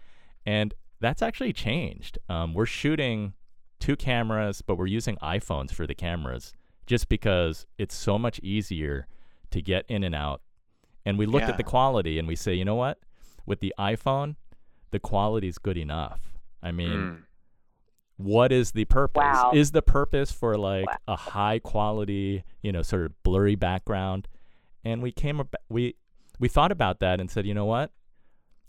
And 0.43 0.73
that's 0.99 1.21
actually 1.21 1.53
changed. 1.53 2.17
Um, 2.27 2.55
we're 2.55 2.65
shooting 2.65 3.33
two 3.79 3.95
cameras, 3.95 4.63
but 4.63 4.75
we're 4.75 4.87
using 4.87 5.17
iPhones 5.17 5.71
for 5.71 5.85
the 5.85 5.93
cameras 5.93 6.51
just 6.87 7.09
because 7.09 7.67
it's 7.77 7.93
so 7.93 8.17
much 8.17 8.39
easier 8.39 9.07
to 9.51 9.61
get 9.61 9.85
in 9.87 10.03
and 10.03 10.15
out. 10.15 10.41
And 11.05 11.19
we 11.19 11.27
looked 11.27 11.45
Yeah. 11.45 11.51
at 11.51 11.57
the 11.57 11.63
quality 11.63 12.17
and 12.17 12.27
we 12.27 12.35
say, 12.35 12.55
you 12.55 12.65
know 12.65 12.73
what? 12.73 12.97
With 13.45 13.59
the 13.59 13.71
iPhone, 13.77 14.35
the 14.91 14.99
quality 14.99 15.47
is 15.47 15.57
good 15.57 15.77
enough. 15.77 16.37
I 16.61 16.71
mean, 16.71 16.91
Mm. 16.91 17.17
what 18.17 18.51
is 18.51 18.71
the 18.71 18.85
purpose? 18.85 19.21
Wow. 19.23 19.51
Is 19.53 19.71
the 19.71 19.81
purpose 19.81 20.31
for 20.31 20.57
like 20.57 20.85
Wow. 20.87 20.97
a 21.07 21.15
high 21.15 21.59
quality, 21.59 22.43
you 22.61 22.71
know, 22.71 22.81
sort 22.81 23.05
of 23.05 23.23
blurry 23.23 23.55
background? 23.55 24.27
And 24.83 25.01
we 25.01 25.11
came 25.11 25.39
ab- 25.39 25.55
we 25.69 25.95
we 26.39 26.47
thought 26.47 26.71
about 26.71 26.99
that 26.99 27.19
and 27.19 27.29
said, 27.29 27.45
you 27.45 27.53
know 27.53 27.65
what? 27.65 27.91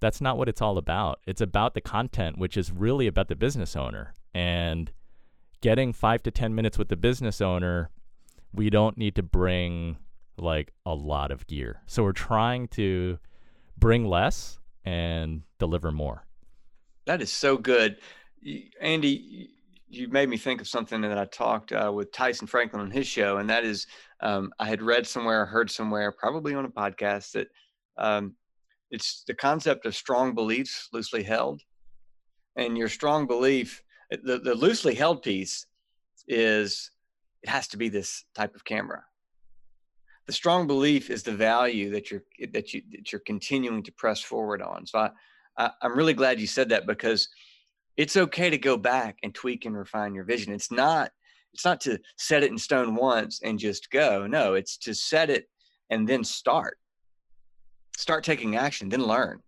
That's 0.01 0.21
not 0.21 0.37
what 0.37 0.47
it's 0.49 0.61
all 0.61 0.77
about. 0.77 1.21
It's 1.27 1.41
about 1.41 1.73
the 1.75 1.81
content, 1.81 2.37
which 2.37 2.57
is 2.57 2.71
really 2.71 3.07
about 3.07 3.29
the 3.29 3.37
business 3.37 3.75
owner. 3.77 4.13
And 4.35 4.91
getting 5.63 5.93
5 5.95 6.23
to 6.25 6.31
10 6.31 6.55
minutes 6.55 6.77
with 6.77 6.89
the 6.89 6.97
business 6.97 7.41
owner, 7.41 7.89
we 8.53 8.69
don't 8.69 8.99
need 8.99 9.15
to 9.15 9.23
bring 9.23 9.97
like 10.37 10.73
a 10.85 10.95
lot 10.95 11.31
of 11.31 11.47
gear. 11.47 11.81
So 11.87 12.03
we're 12.03 12.13
trying 12.13 12.69
to 12.69 13.19
bring 13.79 14.05
less 14.07 14.59
and 14.85 15.43
deliver 15.59 15.93
more. 15.93 16.25
That 17.07 17.23
is 17.23 17.33
so 17.33 17.57
good. 17.57 17.99
Andy, 18.81 19.51
you 19.89 20.09
made 20.09 20.29
me 20.29 20.37
think 20.37 20.61
of 20.61 20.69
something 20.69 21.01
that 21.03 21.19
I 21.19 21.27
talked 21.27 21.73
uh, 21.73 21.93
with 21.95 22.13
Tyson 22.13 22.47
Franklin 22.47 22.83
on 22.83 22.91
his 22.91 23.07
show, 23.07 23.37
and 23.37 23.51
that 23.51 23.65
is 23.65 23.87
um, 24.21 24.53
I 24.59 24.67
had 24.67 24.83
read 24.83 25.07
somewhere, 25.07 25.45
heard 25.45 25.71
somewhere, 25.71 26.13
probably 26.13 26.55
on 26.55 26.65
a 26.65 26.71
podcast, 26.71 27.33
that 27.33 27.49
um, 27.99 28.35
it's 28.91 29.25
the 29.27 29.35
concept 29.35 29.85
of 29.85 29.95
strong 29.95 30.35
beliefs 30.35 30.89
loosely 30.93 31.23
held. 31.23 31.61
And 32.57 32.77
your 32.77 32.89
strong 32.89 33.27
belief, 33.27 33.83
the, 34.11 34.39
the 34.39 34.55
loosely 34.55 34.95
held 34.95 35.23
piece 35.23 35.67
is 36.29 36.91
it 37.43 37.49
has 37.49 37.69
to 37.69 37.77
be 37.77 37.89
this 37.89 38.25
type 38.35 38.55
of 38.55 38.65
camera. 38.65 39.03
The 40.27 40.33
strong 40.33 40.67
belief 40.67 41.11
is 41.11 41.23
the 41.23 41.33
value 41.33 41.91
that 41.91 42.11
you're 42.11 42.25
that 42.53 42.73
you 42.73 42.83
that 42.93 43.13
you're 43.13 43.23
continuing 43.27 43.83
to 43.83 43.93
press 43.93 44.21
forward 44.21 44.63
on. 44.63 44.87
So 44.87 44.99
I, 44.99 45.11
I 45.59 45.71
I'm 45.83 45.97
really 45.97 46.15
glad 46.15 46.41
you 46.41 46.47
said 46.47 46.69
that 46.71 46.87
because 46.87 47.29
it's 47.97 48.17
okay 48.17 48.49
to 48.49 48.59
go 48.59 48.77
back 48.77 49.19
and 49.23 49.35
tweak 49.35 49.65
and 49.65 49.77
refine 49.77 50.15
your 50.15 50.25
vision. 50.25 50.53
It's 50.53 50.71
not 50.71 51.11
it's 51.53 51.65
not 51.65 51.81
to 51.83 51.99
set 52.17 52.43
it 52.43 52.51
in 52.51 52.59
stone 52.59 52.95
once 52.95 53.41
and 53.43 53.59
just 53.59 53.91
go. 53.91 54.27
No, 54.27 54.55
it's 54.55 54.77
to 54.79 54.95
set 54.95 55.29
it 55.29 55.49
and 55.91 56.09
then 56.09 56.25
start. 56.25 56.79
Start 57.97 58.25
taking 58.25 58.57
action, 58.57 58.89
then 58.89 59.03
learn. 59.03 59.43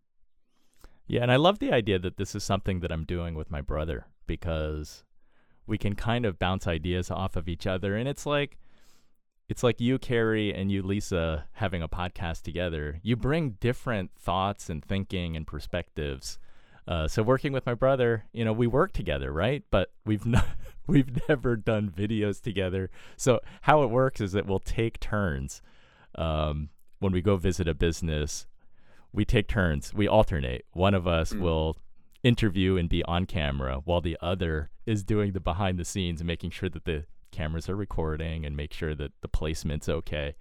Yeah, 1.07 1.23
and 1.23 1.33
I 1.33 1.37
love 1.37 1.59
the 1.59 1.73
idea 1.73 1.99
that 1.99 2.17
this 2.17 2.35
is 2.35 2.45
something 2.45 2.81
that 2.81 2.93
I'm 2.93 3.05
doing 3.05 3.35
with 3.35 3.51
my 3.51 3.61
brother 3.61 4.07
because 4.27 5.05
we 5.67 5.79
can 5.79 5.95
kind 5.95 6.27
of 6.27 6.39
bounce 6.39 6.67
ideas 6.67 7.11
off 7.11 7.37
of 7.37 7.49
each 7.49 7.67
other 7.67 7.97
and 7.97 8.09
it's 8.09 8.27
like 8.27 8.59
it's 9.49 9.63
like 9.63 9.81
you 9.81 9.99
Carrie 9.99 10.55
and 10.55 10.71
you 10.73 10.83
Lisa 10.83 11.47
having 11.53 11.83
a 11.83 11.89
podcast 11.89 12.43
together. 12.43 13.01
You 13.03 13.17
bring 13.17 13.51
different 13.61 14.11
thoughts 14.19 14.71
and 14.71 14.85
thinking 14.85 15.37
and 15.37 15.47
perspectives. 15.47 16.39
Uh, 16.87 17.09
so 17.09 17.23
working 17.23 17.53
with 17.53 17.65
my 17.67 17.75
brother, 17.75 18.25
you 18.33 18.45
know, 18.45 18.53
we 18.53 18.67
work 18.67 18.93
together, 18.93 19.33
right? 19.33 19.63
But 19.71 19.93
we've 20.05 20.27
not, 20.37 20.47
we've 20.87 21.19
never 21.29 21.57
done 21.57 21.91
videos 21.91 22.41
together. 22.41 22.91
So 23.17 23.41
how 23.63 23.83
it 23.83 23.91
works 23.91 24.21
is 24.21 24.33
that 24.33 24.47
we'll 24.47 24.59
take 24.61 25.01
turns. 25.01 25.63
Um, 26.15 26.71
when 27.01 27.13
we 27.13 27.21
go 27.23 27.37
visit 27.37 27.69
a 27.69 27.75
business, 27.75 28.47
we 29.13 29.25
take 29.25 29.49
turns. 29.49 29.93
We 29.95 30.09
alternate. 30.09 30.65
One 30.73 30.95
of 30.95 31.07
us 31.07 31.33
Mm. 31.33 31.41
will 31.41 31.77
interview 32.23 32.77
and 32.79 32.89
be 32.89 33.05
on 33.05 33.27
camera 33.27 33.83
while 33.85 34.01
the 34.01 34.17
other 34.23 34.71
is 34.87 35.05
doing 35.05 35.33
the 35.33 35.41
behind 35.41 35.79
the 35.79 35.85
scenes 35.85 36.21
and 36.21 36.27
making 36.27 36.51
sure 36.51 36.71
that 36.71 36.85
the 36.85 37.05
cameras 37.35 37.69
are 37.69 37.77
recording 37.77 38.47
and 38.47 38.57
make 38.57 38.73
sure 38.73 38.95
that 38.95 39.13
the 39.21 39.29
placement's 39.29 39.89
okay 39.89 40.35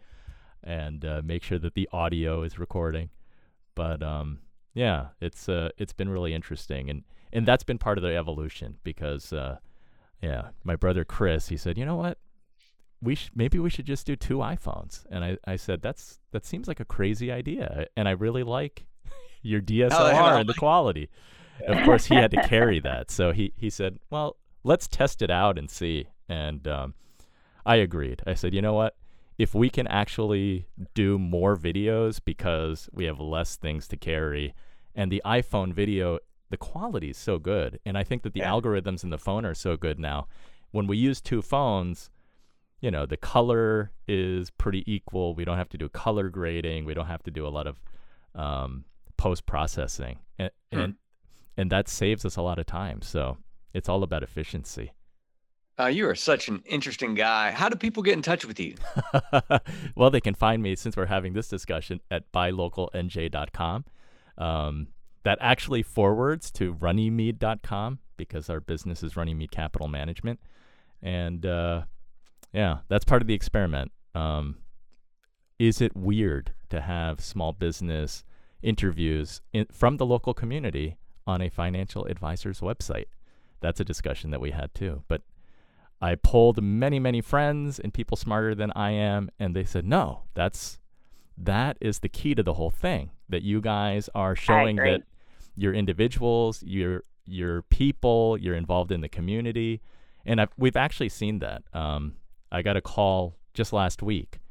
and 0.64 1.04
uh, 1.04 1.22
make 1.24 1.44
sure 1.44 1.60
that 1.60 1.74
the 1.74 1.90
audio 1.92 2.44
is 2.44 2.58
recording. 2.58 3.10
But 3.76 4.02
um, 4.02 4.40
yeah, 4.74 5.08
it's 5.20 5.50
uh, 5.50 5.70
it's 5.78 5.94
been 5.94 6.10
really 6.10 6.34
interesting 6.34 6.90
and 6.90 7.04
and 7.34 7.46
that's 7.46 7.64
been 7.64 7.80
part 7.80 7.98
of 7.98 8.04
the 8.04 8.16
evolution 8.16 8.78
because 8.84 9.34
uh, 9.34 9.58
yeah, 10.22 10.50
my 10.64 10.76
brother 10.76 11.04
Chris, 11.04 11.50
he 11.50 11.58
said, 11.58 11.78
you 11.78 11.86
know 11.86 11.96
what, 11.96 12.18
we 13.02 13.16
sh- 13.16 13.32
maybe 13.36 13.60
we 13.60 13.70
should 13.70 13.86
just 13.86 14.06
do 14.06 14.16
two 14.16 14.38
iPhones, 14.38 15.06
and 15.10 15.26
I 15.26 15.38
I 15.46 15.58
said 15.58 15.82
that's 15.82 16.20
that 16.32 16.46
seems 16.46 16.68
like 16.68 16.80
a 16.80 16.86
crazy 16.86 17.32
idea, 17.32 17.88
and 17.98 18.08
I 18.08 18.12
really 18.12 18.44
like 18.44 18.86
your 19.42 19.62
DSLR 19.62 20.40
and 20.40 20.48
the 20.48 20.54
quality. 20.54 21.10
Of 21.68 21.84
course, 21.86 22.06
he 22.06 22.16
had 22.16 22.32
to 22.32 22.42
carry 22.48 22.80
that, 22.80 23.12
so 23.12 23.32
he 23.32 23.54
he 23.58 23.70
said, 23.70 24.00
well, 24.10 24.38
let's 24.64 24.88
test 24.88 25.22
it 25.22 25.30
out 25.30 25.58
and 25.58 25.70
see. 25.70 26.08
And 26.30 26.68
um, 26.68 26.94
I 27.66 27.76
agreed. 27.78 28.22
I 28.26 28.34
said, 28.34 28.54
you 28.54 28.62
know 28.62 28.74
what? 28.74 28.96
If 29.38 29.56
we 29.56 29.70
can 29.70 29.88
actually 29.88 30.68
do 30.94 31.18
more 31.18 31.58
videos 31.58 32.20
because 32.24 32.90
we 32.94 33.06
have 33.06 33.20
less 33.20 33.56
things 33.56 33.88
to 33.90 33.98
carry, 33.98 34.54
and 34.96 35.12
the 35.12 35.22
iPhone 35.26 35.74
video, 35.74 36.20
the 36.50 36.58
quality 36.58 37.10
is 37.10 37.18
so 37.18 37.40
good, 37.40 37.80
and 37.84 37.98
I 37.98 38.04
think 38.04 38.22
that 38.24 38.34
the 38.34 38.42
Yeah. 38.42 38.52
algorithms 38.52 39.04
in 39.04 39.10
the 39.10 39.18
phone 39.18 39.44
are 39.44 39.56
so 39.56 39.76
good 39.76 39.98
now. 40.00 40.28
When 40.72 40.86
we 40.86 40.98
use 40.98 41.20
two 41.20 41.42
phones, 41.42 42.12
you 42.80 42.92
know, 42.92 43.06
the 43.08 43.18
color 43.18 43.92
is 44.08 44.52
pretty 44.52 44.84
equal. 44.92 45.34
We 45.34 45.46
don't 45.46 45.58
have 45.58 45.70
to 45.70 45.78
do 45.78 45.90
color 45.90 46.30
grading. 46.30 46.86
We 46.86 46.94
don't 46.94 47.08
have 47.08 47.24
to 47.24 47.32
do 47.32 47.48
a 47.48 47.50
lot 47.50 47.66
of 47.66 47.82
um, 48.36 48.86
post 49.18 49.46
processing, 49.46 50.20
and, 50.38 50.52
Hmm. 50.72 50.80
and 50.80 50.96
and 51.58 51.72
that 51.72 51.88
saves 51.88 52.26
us 52.26 52.36
a 52.36 52.42
lot 52.42 52.58
of 52.60 52.66
time. 52.66 53.02
So 53.02 53.38
it's 53.74 53.88
all 53.90 54.02
about 54.04 54.24
efficiency. 54.24 54.92
Uh, 55.80 55.88
you 55.88 56.08
are 56.08 56.16
such 56.16 56.48
an 56.48 56.62
interesting 56.66 57.16
guy. 57.16 57.52
How 57.52 57.68
do 57.68 57.76
people 57.76 58.04
get 58.04 58.14
in 58.14 58.22
touch 58.22 58.46
with 58.46 58.60
you? 58.60 58.76
well, 59.96 60.12
they 60.12 60.22
can 60.22 60.36
find 60.36 60.62
me 60.62 60.76
since 60.76 60.96
we're 60.96 61.08
having 61.08 61.34
this 61.34 61.48
discussion 61.48 62.00
at 62.12 62.32
buylocalnj.com. 62.32 63.86
Um, 64.38 64.88
that 65.24 65.38
actually 65.42 65.84
forwards 65.84 66.52
to 66.52 66.74
runnymede.com 66.76 68.00
because 68.18 68.50
our 68.50 68.60
business 68.60 69.04
is 69.04 69.16
Runnymede 69.16 69.52
Capital 69.52 69.88
Management. 69.88 70.40
And 71.02 71.46
uh, 71.46 71.84
yeah, 72.52 72.80
that's 72.90 73.06
part 73.06 73.22
of 73.22 73.28
the 73.28 73.34
experiment. 73.34 73.92
Um, 74.14 74.58
is 75.58 75.82
it 75.82 75.96
weird 75.96 76.54
to 76.70 76.82
have 76.82 77.22
small 77.22 77.54
business 77.54 78.24
interviews 78.62 79.42
in, 79.54 79.66
from 79.72 79.98
the 79.98 80.06
local 80.06 80.34
community 80.34 80.98
on 81.26 81.42
a 81.42 81.50
financial 81.50 82.06
advisor's 82.06 82.60
website? 82.60 83.06
That's 83.62 83.80
a 83.80 83.86
discussion 83.86 84.32
that 84.32 84.42
we 84.42 84.52
had 84.52 84.74
too. 84.76 85.04
But 85.08 85.22
I 86.04 86.16
polled 86.16 86.62
many, 86.62 87.00
many 87.00 87.22
friends 87.22 87.80
and 87.80 87.94
people 87.94 88.18
smarter 88.18 88.54
than 88.54 88.74
I 88.76 88.92
am, 88.92 89.32
and 89.40 89.56
they 89.56 89.64
said, 89.64 89.86
no, 89.86 90.24
that's 90.34 90.78
that 91.38 91.78
is 91.80 92.00
the 92.00 92.10
key 92.10 92.36
to 92.36 92.44
the 92.44 92.56
whole 92.56 92.72
thing. 92.72 93.12
That 93.30 93.42
you 93.42 93.62
guys 93.62 94.10
are 94.14 94.36
showing 94.36 94.76
that 94.76 95.04
you're 95.56 95.74
individuals, 95.74 96.62
you're 96.62 97.04
you're 97.26 97.62
people, 97.62 98.38
you're 98.38 98.54
involved 98.54 98.92
in 98.92 99.00
the 99.00 99.08
community, 99.08 99.82
and 100.26 100.42
I've, 100.42 100.50
we've 100.58 100.76
actually 100.76 101.08
seen 101.08 101.40
that. 101.40 101.64
Um, 101.72 102.16
I 102.52 102.64
got 102.64 102.76
a 102.76 102.82
call 102.82 103.38
just 103.54 103.72
last 103.72 104.04
week 104.04 104.42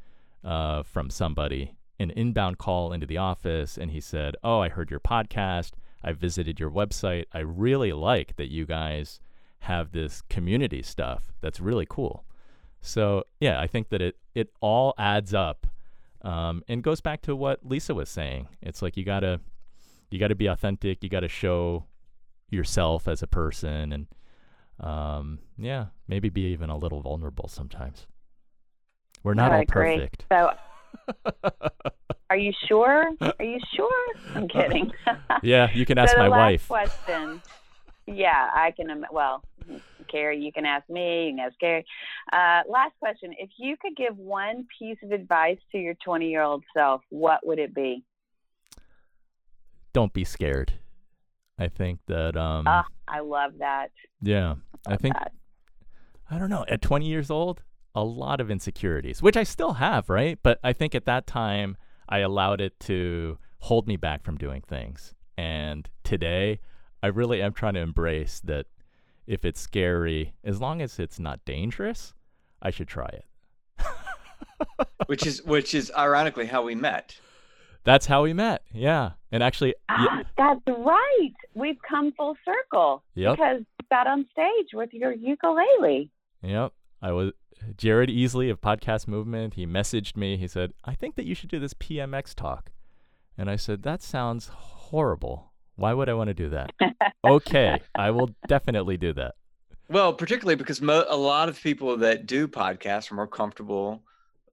uh, 0.42 0.82
from 0.84 1.10
somebody, 1.10 1.76
an 2.00 2.12
inbound 2.12 2.56
call 2.56 2.94
into 2.94 3.06
the 3.06 3.18
office, 3.18 3.76
and 3.76 3.90
he 3.90 4.00
said, 4.00 4.36
"Oh, 4.42 4.60
I 4.60 4.70
heard 4.70 4.90
your 4.90 5.00
podcast. 5.00 5.72
I 6.02 6.12
visited 6.12 6.58
your 6.58 6.70
website. 6.70 7.26
I 7.34 7.40
really 7.40 7.92
like 7.92 8.36
that 8.36 8.50
you 8.50 8.64
guys." 8.64 9.20
Have 9.62 9.92
this 9.92 10.22
community 10.28 10.82
stuff 10.82 11.32
that's 11.40 11.60
really 11.60 11.86
cool. 11.88 12.24
So 12.80 13.24
yeah, 13.40 13.60
I 13.60 13.66
think 13.66 13.90
that 13.90 14.02
it 14.02 14.16
it 14.34 14.50
all 14.60 14.94
adds 14.98 15.32
up, 15.32 15.66
um, 16.22 16.62
and 16.68 16.82
goes 16.82 17.00
back 17.00 17.22
to 17.22 17.36
what 17.36 17.64
Lisa 17.64 17.94
was 17.94 18.08
saying. 18.08 18.48
It's 18.60 18.82
like 18.82 18.96
you 18.96 19.04
gotta 19.04 19.40
you 20.10 20.18
gotta 20.18 20.34
be 20.34 20.46
authentic. 20.46 21.02
You 21.02 21.08
gotta 21.08 21.28
show 21.28 21.84
yourself 22.50 23.06
as 23.06 23.22
a 23.22 23.26
person, 23.26 23.92
and 23.92 24.06
um, 24.80 25.38
yeah, 25.56 25.86
maybe 26.08 26.28
be 26.28 26.42
even 26.52 26.68
a 26.70 26.76
little 26.76 27.00
vulnerable 27.00 27.48
sometimes. 27.48 28.06
We're 29.22 29.34
not 29.34 29.52
all 29.52 29.64
perfect. 29.66 30.24
So, 30.28 30.50
are 32.30 32.36
you 32.36 32.52
sure? 32.66 33.10
Are 33.20 33.44
you 33.44 33.60
sure? 33.74 34.14
I'm 34.34 34.48
kidding. 34.48 34.90
yeah, 35.42 35.70
you 35.72 35.86
can 35.86 35.98
ask 35.98 36.14
so 36.14 36.18
my 36.18 36.28
wife. 36.28 36.66
Question. 36.66 37.40
Yeah, 38.06 38.50
I 38.52 38.72
can. 38.72 39.04
Well, 39.12 39.44
Carrie, 40.08 40.40
you 40.40 40.52
can 40.52 40.66
ask 40.66 40.88
me. 40.88 41.26
You 41.26 41.32
can 41.32 41.40
ask 41.40 41.58
Carrie. 41.58 41.84
Uh, 42.32 42.62
last 42.68 42.92
question: 42.98 43.34
If 43.38 43.50
you 43.58 43.76
could 43.80 43.96
give 43.96 44.16
one 44.16 44.66
piece 44.78 44.98
of 45.02 45.12
advice 45.12 45.58
to 45.72 45.78
your 45.78 45.94
20-year-old 46.06 46.64
self, 46.74 47.02
what 47.10 47.46
would 47.46 47.58
it 47.58 47.74
be? 47.74 48.04
Don't 49.92 50.12
be 50.12 50.24
scared. 50.24 50.74
I 51.58 51.68
think 51.68 52.00
that. 52.06 52.36
Um, 52.36 52.66
uh, 52.66 52.82
I 53.08 53.20
love 53.20 53.52
that. 53.58 53.90
Yeah, 54.20 54.56
I, 54.86 54.94
I 54.94 54.96
think. 54.96 55.14
That. 55.14 55.32
I 56.30 56.38
don't 56.38 56.50
know. 56.50 56.64
At 56.68 56.80
20 56.80 57.06
years 57.06 57.30
old, 57.30 57.62
a 57.94 58.04
lot 58.04 58.40
of 58.40 58.50
insecurities, 58.50 59.22
which 59.22 59.36
I 59.36 59.42
still 59.42 59.74
have, 59.74 60.08
right? 60.08 60.38
But 60.42 60.58
I 60.64 60.72
think 60.72 60.94
at 60.94 61.04
that 61.04 61.26
time, 61.26 61.76
I 62.08 62.18
allowed 62.18 62.60
it 62.60 62.78
to 62.80 63.38
hold 63.58 63.86
me 63.86 63.96
back 63.96 64.24
from 64.24 64.38
doing 64.38 64.62
things. 64.62 65.14
And 65.36 65.88
today, 66.04 66.60
I 67.02 67.08
really 67.08 67.42
am 67.42 67.52
trying 67.52 67.74
to 67.74 67.80
embrace 67.80 68.40
that 68.44 68.66
if 69.26 69.44
it's 69.44 69.60
scary, 69.60 70.34
as 70.44 70.60
long 70.60 70.82
as 70.82 70.98
it's 70.98 71.18
not 71.18 71.44
dangerous, 71.44 72.14
I 72.60 72.70
should 72.70 72.88
try 72.88 73.08
it. 73.08 73.26
which 75.06 75.26
is 75.26 75.42
which 75.42 75.74
is 75.74 75.92
ironically 75.96 76.46
how 76.46 76.62
we 76.62 76.74
met. 76.74 77.16
That's 77.84 78.06
how 78.06 78.22
we 78.22 78.32
met. 78.32 78.62
Yeah. 78.72 79.12
And 79.30 79.42
actually 79.42 79.74
ah, 79.88 80.04
yeah. 80.04 80.22
That's 80.36 80.78
right. 80.78 81.32
We've 81.54 81.80
come 81.88 82.12
full 82.12 82.36
circle. 82.44 83.02
Yep. 83.14 83.36
Because 83.36 83.60
you 83.60 83.86
got 83.90 84.06
on 84.06 84.26
stage 84.32 84.68
with 84.72 84.92
your 84.92 85.12
ukulele. 85.12 86.10
Yep. 86.42 86.72
I 87.00 87.12
was 87.12 87.32
Jared 87.76 88.10
Easley 88.10 88.50
of 88.50 88.60
Podcast 88.60 89.08
Movement. 89.08 89.54
He 89.54 89.66
messaged 89.66 90.16
me. 90.16 90.36
He 90.36 90.46
said, 90.46 90.72
I 90.84 90.94
think 90.94 91.16
that 91.16 91.26
you 91.26 91.34
should 91.34 91.50
do 91.50 91.58
this 91.58 91.74
PMX 91.74 92.34
talk. 92.34 92.70
And 93.36 93.50
I 93.50 93.56
said, 93.56 93.82
That 93.82 94.02
sounds 94.02 94.48
horrible. 94.48 95.51
Why 95.76 95.92
would 95.92 96.08
I 96.08 96.14
want 96.14 96.28
to 96.28 96.34
do 96.34 96.50
that? 96.50 96.72
okay, 97.24 97.80
I 97.94 98.10
will 98.10 98.30
definitely 98.46 98.96
do 98.96 99.12
that. 99.14 99.34
Well, 99.88 100.12
particularly 100.12 100.56
because 100.56 100.80
mo- 100.80 101.04
a 101.08 101.16
lot 101.16 101.48
of 101.48 101.60
people 101.60 101.96
that 101.98 102.26
do 102.26 102.48
podcasts 102.48 103.10
are 103.10 103.14
more 103.14 103.26
comfortable 103.26 104.02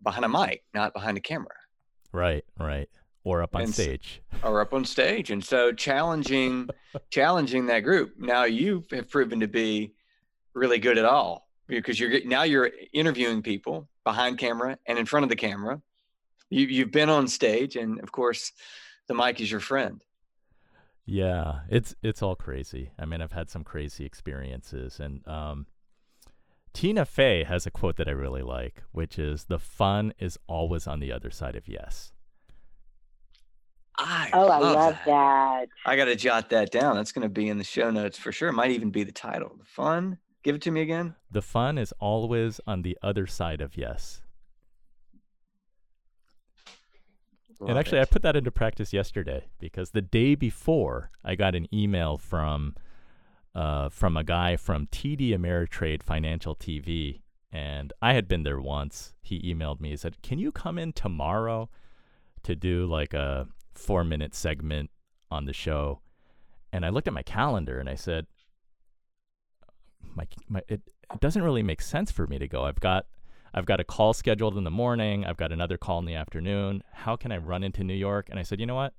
behind 0.02 0.26
a 0.26 0.30
mic, 0.30 0.64
not 0.74 0.94
behind 0.94 1.18
a 1.18 1.22
camera. 1.22 1.56
Right, 2.12 2.44
right. 2.60 2.90
Or 3.24 3.42
up 3.42 3.56
on 3.56 3.64
and 3.64 3.74
stage. 3.74 4.22
Or 4.44 4.62
up 4.62 4.74
on 4.74 4.86
stage. 4.86 5.30
And 5.30 5.44
so 5.44 5.72
challenging 5.72 6.70
challenging 7.10 7.68
that 7.68 7.82
group. 7.82 8.16
Now 8.18 8.46
you 8.46 8.84
have 8.92 9.10
proven 9.10 9.42
to 9.42 9.48
be 9.48 9.94
really 10.54 10.80
good 10.80 10.98
at 10.98 11.06
all 11.06 11.48
because 11.68 12.00
you're 12.00 12.24
now 12.26 12.44
you're 12.44 12.72
interviewing 12.94 13.42
people 13.42 13.88
behind 14.04 14.38
camera 14.38 14.78
and 14.88 14.98
in 14.98 15.06
front 15.06 15.24
of 15.24 15.30
the 15.30 15.36
camera. 15.36 15.82
You 16.50 16.66
you've 16.66 16.92
been 16.92 17.10
on 17.10 17.28
stage 17.28 17.76
and 17.76 18.00
of 18.02 18.12
course 18.12 18.52
the 19.08 19.14
mic 19.14 19.40
is 19.42 19.52
your 19.52 19.60
friend. 19.60 20.02
Yeah, 21.12 21.62
it's 21.70 21.96
it's 22.04 22.22
all 22.22 22.36
crazy. 22.36 22.92
I 23.00 23.06
mean, 23.06 23.20
I've 23.20 23.32
had 23.32 23.50
some 23.50 23.64
crazy 23.64 24.06
experiences, 24.06 25.00
and 25.00 25.28
um, 25.28 25.66
Tina 26.72 27.04
Fey 27.04 27.44
has 27.46 27.66
a 27.66 27.72
quote 27.72 27.98
that 27.98 28.08
I 28.08 28.12
really 28.12 28.44
like, 28.44 28.84
which 28.92 29.18
is, 29.18 29.46
"The 29.46 29.58
fun 29.58 30.14
is 30.20 30.38
always 30.46 30.86
on 30.86 31.00
the 31.00 31.12
other 31.12 31.32
side 31.32 31.56
of 31.56 31.68
yes." 31.68 32.12
I 33.98 34.30
oh, 34.34 34.46
love 34.46 34.62
I 34.62 34.72
love 34.72 34.94
that. 34.94 35.06
that. 35.06 35.68
I 35.84 35.96
got 35.96 36.06
to 36.06 36.16
jot 36.16 36.52
that 36.52 36.72
down. 36.72 36.96
That's 36.96 37.12
going 37.12 37.24
to 37.24 37.30
be 37.30 37.50
in 37.50 37.58
the 37.58 37.64
show 37.64 37.90
notes 37.90 38.20
for 38.20 38.32
sure. 38.32 38.50
It 38.50 38.54
might 38.54 38.72
even 38.72 38.92
be 38.92 39.04
the 39.04 39.12
title. 39.12 39.56
The 39.58 39.66
fun. 39.66 40.20
Give 40.44 40.54
it 40.54 40.62
to 40.62 40.72
me 40.72 40.82
again. 40.82 41.16
The 41.32 41.42
fun 41.42 41.80
is 41.80 41.92
always 42.00 42.62
on 42.68 42.84
the 42.84 43.00
other 43.02 43.26
side 43.26 43.62
of 43.62 43.76
yes. 43.76 44.22
Love 47.60 47.72
and 47.72 47.80
actually, 47.80 48.00
it. 48.00 48.04
I 48.04 48.06
put 48.06 48.22
that 48.22 48.36
into 48.36 48.52
practice 48.52 48.94
yesterday 48.94 49.50
because 49.60 49.92
the 49.92 50.02
day 50.02 50.36
before, 50.36 51.12
I 51.24 51.36
got 51.36 51.56
an 51.56 51.68
email 51.74 52.18
from 52.18 52.76
uh, 53.54 53.90
from 53.90 54.16
a 54.16 54.24
guy 54.24 54.56
from 54.56 54.88
TD 54.88 55.32
Ameritrade 55.32 56.02
Financial 56.04 56.56
TV, 56.56 57.22
and 57.52 57.92
I 58.02 58.14
had 58.14 58.28
been 58.28 58.44
there 58.44 58.62
once. 58.62 59.14
He 59.22 59.42
emailed 59.54 59.82
me. 59.82 59.90
He 59.90 59.98
said, 59.98 60.22
"Can 60.22 60.40
you 60.40 60.52
come 60.52 60.78
in 60.78 60.94
tomorrow 60.94 61.70
to 62.44 62.56
do 62.56 62.86
like 62.86 63.14
a 63.14 63.48
four 63.74 64.04
minute 64.06 64.34
segment 64.34 64.90
on 65.30 65.46
the 65.46 65.54
show?" 65.54 66.00
And 66.72 66.86
I 66.86 66.90
looked 66.90 67.08
at 67.08 67.14
my 67.14 67.24
calendar 67.24 67.80
and 67.80 67.90
I 67.90 67.96
said, 67.96 68.28
"My, 70.16 70.28
my 70.48 70.62
it, 70.70 70.82
it 71.14 71.20
doesn't 71.20 71.42
really 71.42 71.64
make 71.64 71.82
sense 71.82 72.10
for 72.10 72.26
me 72.26 72.40
to 72.40 72.48
go. 72.48 72.64
I've 72.64 72.80
got 72.80 73.06
I've 73.54 73.66
got 73.66 73.80
a 73.80 73.84
call 73.84 74.14
scheduled 74.14 74.58
in 74.58 74.64
the 74.64 74.72
morning. 74.72 75.26
I've 75.26 75.38
got 75.38 75.52
another 75.52 75.78
call 75.78 76.00
in 76.00 76.06
the 76.06 76.16
afternoon. 76.16 76.84
How 76.92 77.16
can 77.16 77.32
I 77.32 77.38
run 77.38 77.64
into 77.64 77.84
New 77.84 77.94
York? 77.94 78.28
And 78.30 78.40
I 78.40 78.44
said, 78.44 78.60
you 78.60 78.66
know 78.66 78.76
what? 78.76 78.94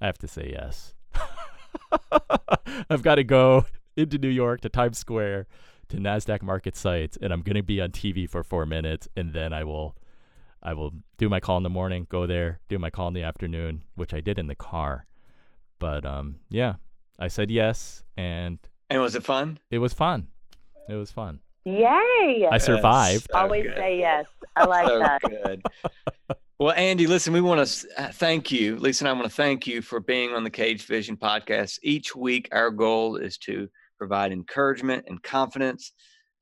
I 0.00 0.06
have 0.06 0.18
to 0.18 0.28
say 0.28 0.50
yes. 0.52 0.94
I've 2.90 3.02
got 3.02 3.16
to 3.16 3.24
go 3.24 3.66
into 3.96 4.18
New 4.18 4.28
York 4.28 4.60
to 4.62 4.68
Times 4.68 4.98
Square 4.98 5.46
to 5.88 5.96
Nasdaq 5.96 6.42
market 6.42 6.76
sites, 6.76 7.18
and 7.20 7.32
I'm 7.32 7.42
going 7.42 7.56
to 7.56 7.62
be 7.62 7.80
on 7.80 7.90
TV 7.90 8.28
for 8.28 8.42
four 8.42 8.66
minutes, 8.66 9.08
and 9.16 9.32
then 9.32 9.52
I 9.52 9.64
will, 9.64 9.96
I 10.62 10.74
will 10.74 10.92
do 11.18 11.28
my 11.28 11.40
call 11.40 11.56
in 11.58 11.62
the 11.62 11.70
morning, 11.70 12.06
go 12.08 12.26
there, 12.26 12.60
do 12.68 12.78
my 12.78 12.90
call 12.90 13.08
in 13.08 13.14
the 13.14 13.22
afternoon, 13.22 13.82
which 13.94 14.14
I 14.14 14.20
did 14.20 14.38
in 14.38 14.46
the 14.46 14.54
car. 14.54 15.06
But 15.78 16.04
um, 16.06 16.36
yeah, 16.48 16.74
I 17.18 17.28
said 17.28 17.50
yes, 17.50 18.02
and 18.16 18.58
and 18.90 19.00
was 19.00 19.14
it 19.14 19.24
fun? 19.24 19.58
It 19.70 19.78
was 19.78 19.92
fun. 19.92 20.28
It 20.88 20.94
was 20.94 21.10
fun. 21.10 21.40
Yay! 21.64 22.48
I 22.50 22.58
survived. 22.58 23.28
So 23.32 23.38
Always 23.38 23.64
good. 23.64 23.76
say 23.76 23.98
yes. 23.98 24.26
I 24.56 24.64
like 24.64 24.86
so 24.86 24.98
that. 24.98 25.22
Good. 25.22 25.62
Well, 26.58 26.72
Andy, 26.76 27.06
listen, 27.06 27.32
we 27.32 27.40
want 27.40 27.66
to 27.66 27.88
uh, 27.98 28.12
thank 28.12 28.52
you. 28.52 28.76
Lisa 28.76 29.04
and 29.04 29.08
I 29.08 29.12
want 29.12 29.24
to 29.24 29.34
thank 29.34 29.66
you 29.66 29.82
for 29.82 29.98
being 29.98 30.32
on 30.34 30.44
the 30.44 30.50
Cage 30.50 30.86
Vision 30.86 31.16
podcast. 31.16 31.78
Each 31.82 32.14
week, 32.14 32.48
our 32.52 32.70
goal 32.70 33.16
is 33.16 33.38
to 33.38 33.68
provide 33.98 34.30
encouragement 34.30 35.04
and 35.08 35.22
confidence 35.22 35.92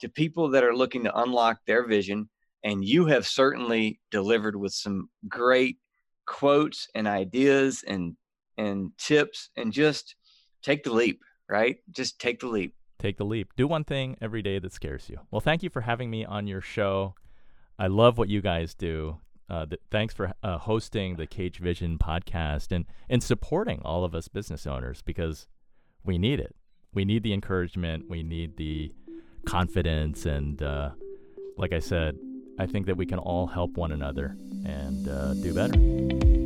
to 0.00 0.08
people 0.08 0.50
that 0.50 0.64
are 0.64 0.76
looking 0.76 1.04
to 1.04 1.18
unlock 1.18 1.58
their 1.66 1.86
vision. 1.86 2.28
And 2.62 2.84
you 2.84 3.06
have 3.06 3.26
certainly 3.26 4.00
delivered 4.10 4.54
with 4.54 4.72
some 4.72 5.08
great 5.28 5.78
quotes 6.26 6.88
and 6.94 7.08
ideas 7.08 7.82
and 7.86 8.16
and 8.58 8.90
tips 8.98 9.50
and 9.56 9.72
just 9.72 10.14
take 10.62 10.84
the 10.84 10.92
leap, 10.92 11.22
right? 11.48 11.78
Just 11.90 12.20
take 12.20 12.40
the 12.40 12.48
leap. 12.48 12.74
Take 13.02 13.16
the 13.16 13.24
leap. 13.24 13.48
Do 13.56 13.66
one 13.66 13.82
thing 13.82 14.16
every 14.22 14.42
day 14.42 14.60
that 14.60 14.72
scares 14.72 15.10
you. 15.10 15.18
Well, 15.32 15.40
thank 15.40 15.64
you 15.64 15.70
for 15.70 15.80
having 15.80 16.08
me 16.08 16.24
on 16.24 16.46
your 16.46 16.60
show. 16.60 17.16
I 17.76 17.88
love 17.88 18.16
what 18.16 18.28
you 18.28 18.40
guys 18.40 18.74
do. 18.74 19.18
Uh, 19.50 19.66
th- 19.66 19.80
thanks 19.90 20.14
for 20.14 20.32
uh, 20.44 20.58
hosting 20.58 21.16
the 21.16 21.26
Cage 21.26 21.58
Vision 21.58 21.98
podcast 21.98 22.70
and, 22.70 22.84
and 23.10 23.20
supporting 23.20 23.82
all 23.84 24.04
of 24.04 24.14
us 24.14 24.28
business 24.28 24.68
owners 24.68 25.02
because 25.02 25.48
we 26.04 26.16
need 26.16 26.38
it. 26.38 26.54
We 26.94 27.04
need 27.04 27.24
the 27.24 27.32
encouragement. 27.32 28.08
We 28.08 28.22
need 28.22 28.56
the 28.56 28.92
confidence. 29.46 30.24
And 30.24 30.62
uh, 30.62 30.90
like 31.56 31.72
I 31.72 31.80
said, 31.80 32.16
I 32.60 32.66
think 32.66 32.86
that 32.86 32.96
we 32.96 33.06
can 33.06 33.18
all 33.18 33.48
help 33.48 33.72
one 33.72 33.90
another 33.90 34.36
and 34.64 35.08
uh, 35.08 35.34
do 35.34 35.52
better. 35.52 36.41